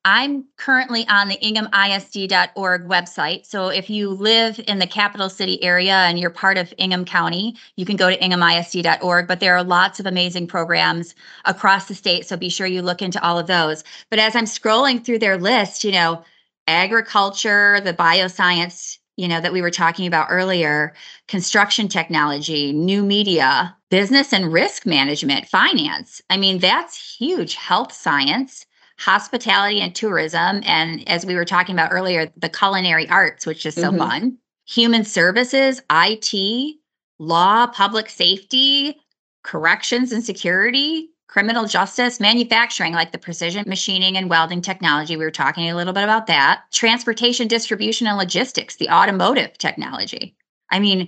I'm 0.05 0.45
currently 0.55 1.05
on 1.09 1.27
the 1.27 1.37
inghamisd.org 1.37 2.87
website. 2.87 3.45
So 3.45 3.67
if 3.67 3.89
you 3.89 4.09
live 4.09 4.59
in 4.65 4.79
the 4.79 4.87
capital 4.87 5.29
city 5.29 5.61
area 5.61 5.93
and 5.93 6.17
you're 6.17 6.29
part 6.29 6.57
of 6.57 6.73
Ingham 6.77 7.03
County, 7.03 7.57
you 7.75 7.85
can 7.85 7.97
go 7.97 8.09
to 8.09 8.17
inghamisd.org. 8.17 9.27
But 9.27 9.41
there 9.41 9.57
are 9.57 9.63
lots 9.63 9.99
of 9.99 10.05
amazing 10.05 10.47
programs 10.47 11.15
across 11.43 11.89
the 11.89 11.95
state. 11.95 12.25
So 12.25 12.37
be 12.37 12.49
sure 12.49 12.65
you 12.65 12.81
look 12.81 13.01
into 13.01 13.21
all 13.21 13.37
of 13.37 13.47
those. 13.47 13.83
But 14.09 14.19
as 14.19 14.37
I'm 14.37 14.45
scrolling 14.45 15.03
through 15.03 15.19
their 15.19 15.37
list, 15.37 15.83
you 15.83 15.91
know, 15.91 16.23
agriculture, 16.65 17.81
the 17.81 17.93
bioscience, 17.93 18.98
you 19.19 19.27
know, 19.27 19.41
that 19.41 19.51
we 19.51 19.61
were 19.61 19.69
talking 19.69 20.07
about 20.07 20.27
earlier, 20.29 20.93
construction 21.27 21.89
technology, 21.89 22.71
new 22.71 23.03
media, 23.03 23.75
business 23.89 24.31
and 24.31 24.53
risk 24.53 24.85
management, 24.85 25.45
finance. 25.45 26.21
I 26.29 26.37
mean, 26.37 26.59
that's 26.59 27.17
huge. 27.17 27.55
Health 27.55 27.91
science, 27.91 28.65
hospitality 28.97 29.81
and 29.81 29.93
tourism. 29.93 30.61
And 30.63 31.05
as 31.09 31.25
we 31.25 31.35
were 31.35 31.43
talking 31.43 31.75
about 31.75 31.91
earlier, 31.91 32.31
the 32.37 32.47
culinary 32.47 33.09
arts, 33.09 33.45
which 33.45 33.65
is 33.65 33.75
so 33.75 33.91
Mhm. 33.91 33.97
fun, 33.97 34.37
human 34.65 35.03
services, 35.03 35.81
IT, 35.89 36.79
law, 37.19 37.67
public 37.67 38.09
safety, 38.09 39.01
corrections 39.43 40.13
and 40.13 40.23
security, 40.23 41.09
criminal 41.29 41.65
justice, 41.65 42.19
manufacturing, 42.19 42.91
like 42.93 43.11
the 43.11 43.17
precision 43.17 43.63
machining 43.67 44.17
and 44.17 44.29
welding 44.29 44.61
technology. 44.61 45.15
We 45.15 45.23
were 45.23 45.31
talking 45.31 45.69
a 45.69 45.75
little 45.75 45.93
bit 45.93 46.03
about 46.03 46.25
that. 46.25 46.63
Transportation, 46.71 47.47
distribution, 47.47 48.07
and 48.07 48.17
logistics, 48.17 48.77
the 48.77 48.89
automotive 48.89 49.55
technology. 49.59 50.35
I 50.71 50.79
mean, 50.79 51.07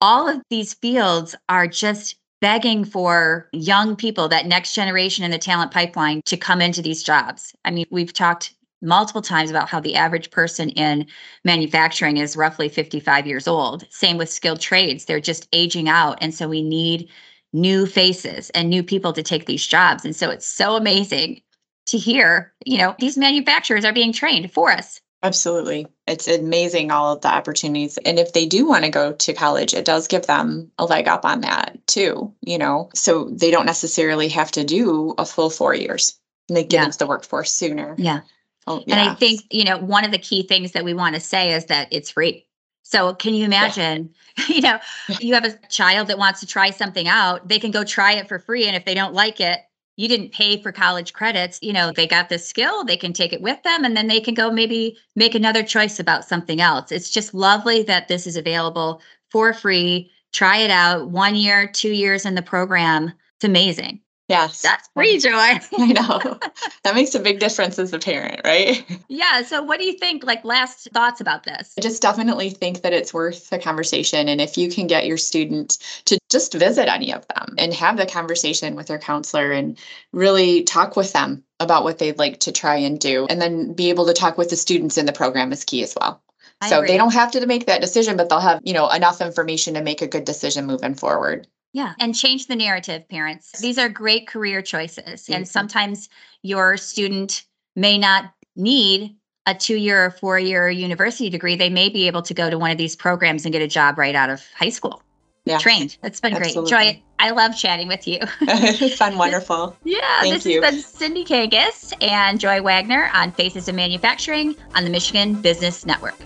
all 0.00 0.28
of 0.28 0.42
these 0.50 0.74
fields 0.74 1.36
are 1.48 1.68
just 1.68 2.16
begging 2.40 2.84
for 2.84 3.48
young 3.52 3.94
people, 3.94 4.26
that 4.28 4.46
next 4.46 4.74
generation 4.74 5.24
in 5.24 5.30
the 5.30 5.38
talent 5.38 5.70
pipeline, 5.70 6.22
to 6.26 6.36
come 6.36 6.60
into 6.60 6.82
these 6.82 7.04
jobs. 7.04 7.54
I 7.64 7.70
mean, 7.70 7.86
we've 7.92 8.12
talked 8.12 8.54
multiple 8.82 9.22
times 9.22 9.48
about 9.48 9.68
how 9.68 9.78
the 9.78 9.94
average 9.94 10.32
person 10.32 10.70
in 10.70 11.06
manufacturing 11.44 12.16
is 12.16 12.36
roughly 12.36 12.68
55 12.68 13.28
years 13.28 13.46
old. 13.46 13.86
Same 13.90 14.18
with 14.18 14.28
skilled 14.28 14.58
trades, 14.58 15.04
they're 15.04 15.20
just 15.20 15.46
aging 15.52 15.88
out. 15.88 16.18
And 16.20 16.34
so 16.34 16.48
we 16.48 16.64
need 16.64 17.08
new 17.52 17.86
faces 17.86 18.50
and 18.50 18.70
new 18.70 18.82
people 18.82 19.12
to 19.12 19.22
take 19.22 19.46
these 19.46 19.66
jobs. 19.66 20.04
And 20.04 20.16
so 20.16 20.30
it's 20.30 20.46
so 20.46 20.76
amazing 20.76 21.42
to 21.86 21.98
hear, 21.98 22.52
you 22.64 22.78
know, 22.78 22.94
these 22.98 23.18
manufacturers 23.18 23.84
are 23.84 23.92
being 23.92 24.12
trained 24.12 24.52
for 24.52 24.70
us. 24.70 25.00
Absolutely. 25.24 25.86
It's 26.06 26.26
amazing 26.26 26.90
all 26.90 27.12
of 27.12 27.20
the 27.20 27.28
opportunities. 27.28 27.96
And 27.98 28.18
if 28.18 28.32
they 28.32 28.44
do 28.44 28.66
want 28.66 28.84
to 28.84 28.90
go 28.90 29.12
to 29.12 29.32
college, 29.32 29.72
it 29.72 29.84
does 29.84 30.08
give 30.08 30.26
them 30.26 30.70
a 30.78 30.84
leg 30.84 31.06
up 31.06 31.24
on 31.24 31.42
that 31.42 31.78
too, 31.86 32.32
you 32.40 32.58
know. 32.58 32.90
So 32.94 33.24
they 33.30 33.50
don't 33.50 33.66
necessarily 33.66 34.28
have 34.28 34.50
to 34.52 34.64
do 34.64 35.14
a 35.18 35.24
full 35.24 35.50
four 35.50 35.74
years. 35.74 36.18
And 36.48 36.56
they 36.56 36.64
get 36.64 36.80
Yeah. 36.80 36.84
into 36.86 36.98
the 36.98 37.06
workforce 37.06 37.52
sooner. 37.52 37.94
Yeah. 37.98 38.22
Oh, 38.66 38.82
yeah. 38.86 38.96
And 38.98 39.10
I 39.10 39.14
think, 39.14 39.42
you 39.50 39.64
know, 39.64 39.78
one 39.78 40.04
of 40.04 40.10
the 40.10 40.18
key 40.18 40.42
things 40.42 40.72
that 40.72 40.84
we 40.84 40.94
want 40.94 41.14
to 41.14 41.20
say 41.20 41.52
is 41.52 41.66
that 41.66 41.88
it's 41.90 42.10
free. 42.10 42.46
So 42.82 43.14
can 43.14 43.34
you 43.34 43.44
imagine, 43.44 44.12
you 44.48 44.60
know, 44.60 44.78
you 45.20 45.34
have 45.34 45.44
a 45.44 45.56
child 45.68 46.08
that 46.08 46.18
wants 46.18 46.40
to 46.40 46.46
try 46.46 46.70
something 46.70 47.08
out, 47.08 47.48
they 47.48 47.58
can 47.58 47.70
go 47.70 47.84
try 47.84 48.12
it 48.12 48.28
for 48.28 48.38
free. 48.38 48.66
And 48.66 48.76
if 48.76 48.84
they 48.84 48.94
don't 48.94 49.14
like 49.14 49.40
it, 49.40 49.60
you 49.96 50.08
didn't 50.08 50.32
pay 50.32 50.60
for 50.60 50.72
college 50.72 51.12
credits. 51.12 51.58
You 51.62 51.72
know, 51.72 51.92
they 51.92 52.06
got 52.06 52.28
this 52.28 52.48
skill, 52.48 52.84
they 52.84 52.96
can 52.96 53.12
take 53.12 53.32
it 53.32 53.42
with 53.42 53.62
them, 53.62 53.84
and 53.84 53.96
then 53.96 54.06
they 54.06 54.20
can 54.20 54.34
go 54.34 54.50
maybe 54.50 54.96
make 55.16 55.34
another 55.34 55.62
choice 55.62 56.00
about 56.00 56.24
something 56.24 56.60
else. 56.60 56.90
It's 56.90 57.10
just 57.10 57.34
lovely 57.34 57.82
that 57.84 58.08
this 58.08 58.26
is 58.26 58.36
available 58.36 59.02
for 59.30 59.52
free. 59.52 60.10
Try 60.32 60.58
it 60.58 60.70
out 60.70 61.10
one 61.10 61.34
year, 61.34 61.66
two 61.66 61.92
years 61.92 62.24
in 62.24 62.34
the 62.34 62.42
program. 62.42 63.12
It's 63.36 63.44
amazing. 63.44 64.00
Yes. 64.32 64.62
That's 64.62 64.88
free, 64.94 65.18
Joy. 65.18 65.30
I 65.78 65.92
know. 65.92 66.38
that 66.84 66.94
makes 66.94 67.14
a 67.14 67.20
big 67.20 67.38
difference 67.38 67.78
as 67.78 67.92
a 67.92 67.98
parent, 67.98 68.40
right? 68.44 68.84
Yeah. 69.08 69.42
So, 69.42 69.62
what 69.62 69.78
do 69.78 69.84
you 69.84 69.92
think? 69.92 70.24
Like, 70.24 70.42
last 70.42 70.88
thoughts 70.94 71.20
about 71.20 71.44
this? 71.44 71.74
I 71.76 71.82
just 71.82 72.00
definitely 72.00 72.48
think 72.48 72.80
that 72.80 72.94
it's 72.94 73.12
worth 73.12 73.50
the 73.50 73.58
conversation. 73.58 74.26
And 74.26 74.40
if 74.40 74.56
you 74.56 74.70
can 74.70 74.86
get 74.86 75.06
your 75.06 75.18
student 75.18 75.76
to 76.06 76.18
just 76.30 76.54
visit 76.54 76.88
any 76.88 77.12
of 77.12 77.26
them 77.28 77.54
and 77.58 77.74
have 77.74 77.98
the 77.98 78.06
conversation 78.06 78.74
with 78.74 78.86
their 78.86 78.98
counselor 78.98 79.52
and 79.52 79.78
really 80.12 80.62
talk 80.62 80.96
with 80.96 81.12
them 81.12 81.44
about 81.60 81.84
what 81.84 81.98
they'd 81.98 82.18
like 82.18 82.40
to 82.40 82.52
try 82.52 82.76
and 82.76 82.98
do, 82.98 83.26
and 83.28 83.40
then 83.40 83.74
be 83.74 83.90
able 83.90 84.06
to 84.06 84.14
talk 84.14 84.38
with 84.38 84.48
the 84.48 84.56
students 84.56 84.96
in 84.96 85.04
the 85.04 85.12
program 85.12 85.52
is 85.52 85.64
key 85.64 85.82
as 85.82 85.94
well. 86.00 86.22
I 86.62 86.70
so 86.70 86.78
agree. 86.78 86.88
they 86.88 86.96
don't 86.96 87.12
have 87.12 87.32
to 87.32 87.46
make 87.46 87.66
that 87.66 87.82
decision, 87.82 88.16
but 88.16 88.30
they'll 88.30 88.40
have, 88.40 88.60
you 88.64 88.72
know, 88.72 88.88
enough 88.88 89.20
information 89.20 89.74
to 89.74 89.82
make 89.82 90.00
a 90.00 90.06
good 90.06 90.24
decision 90.24 90.64
moving 90.64 90.94
forward. 90.94 91.46
Yeah. 91.72 91.94
And 91.98 92.14
change 92.14 92.46
the 92.46 92.56
narrative, 92.56 93.08
parents. 93.08 93.60
These 93.60 93.78
are 93.78 93.88
great 93.88 94.26
career 94.26 94.62
choices. 94.62 95.28
And 95.28 95.48
sometimes 95.48 96.08
your 96.42 96.76
student 96.76 97.44
may 97.76 97.96
not 97.96 98.32
need 98.56 99.16
a 99.46 99.54
two 99.54 99.76
year 99.76 100.04
or 100.04 100.10
four 100.10 100.38
year 100.38 100.68
university 100.68 101.30
degree. 101.30 101.56
They 101.56 101.70
may 101.70 101.88
be 101.88 102.06
able 102.06 102.22
to 102.22 102.34
go 102.34 102.50
to 102.50 102.58
one 102.58 102.70
of 102.70 102.78
these 102.78 102.94
programs 102.94 103.44
and 103.44 103.52
get 103.52 103.62
a 103.62 103.68
job 103.68 103.98
right 103.98 104.14
out 104.14 104.30
of 104.30 104.42
high 104.54 104.68
school. 104.68 105.02
Yeah. 105.44 105.58
Trained. 105.58 105.96
It's 106.04 106.20
been 106.20 106.34
great. 106.34 106.54
Joy, 106.54 107.02
I 107.18 107.30
love 107.30 107.56
chatting 107.56 107.88
with 107.88 108.06
you. 108.06 108.20
it's 108.42 108.98
been 108.98 109.18
wonderful. 109.18 109.76
Yeah, 109.82 110.20
Thank 110.20 110.34
this 110.34 110.46
you. 110.46 110.62
has 110.62 110.74
been 110.74 110.82
Cindy 110.82 111.24
Kangas 111.24 111.92
and 112.00 112.38
Joy 112.38 112.62
Wagner 112.62 113.10
on 113.12 113.32
Faces 113.32 113.66
of 113.66 113.74
Manufacturing 113.74 114.54
on 114.76 114.84
the 114.84 114.90
Michigan 114.90 115.40
Business 115.40 115.84
Network. 115.84 116.16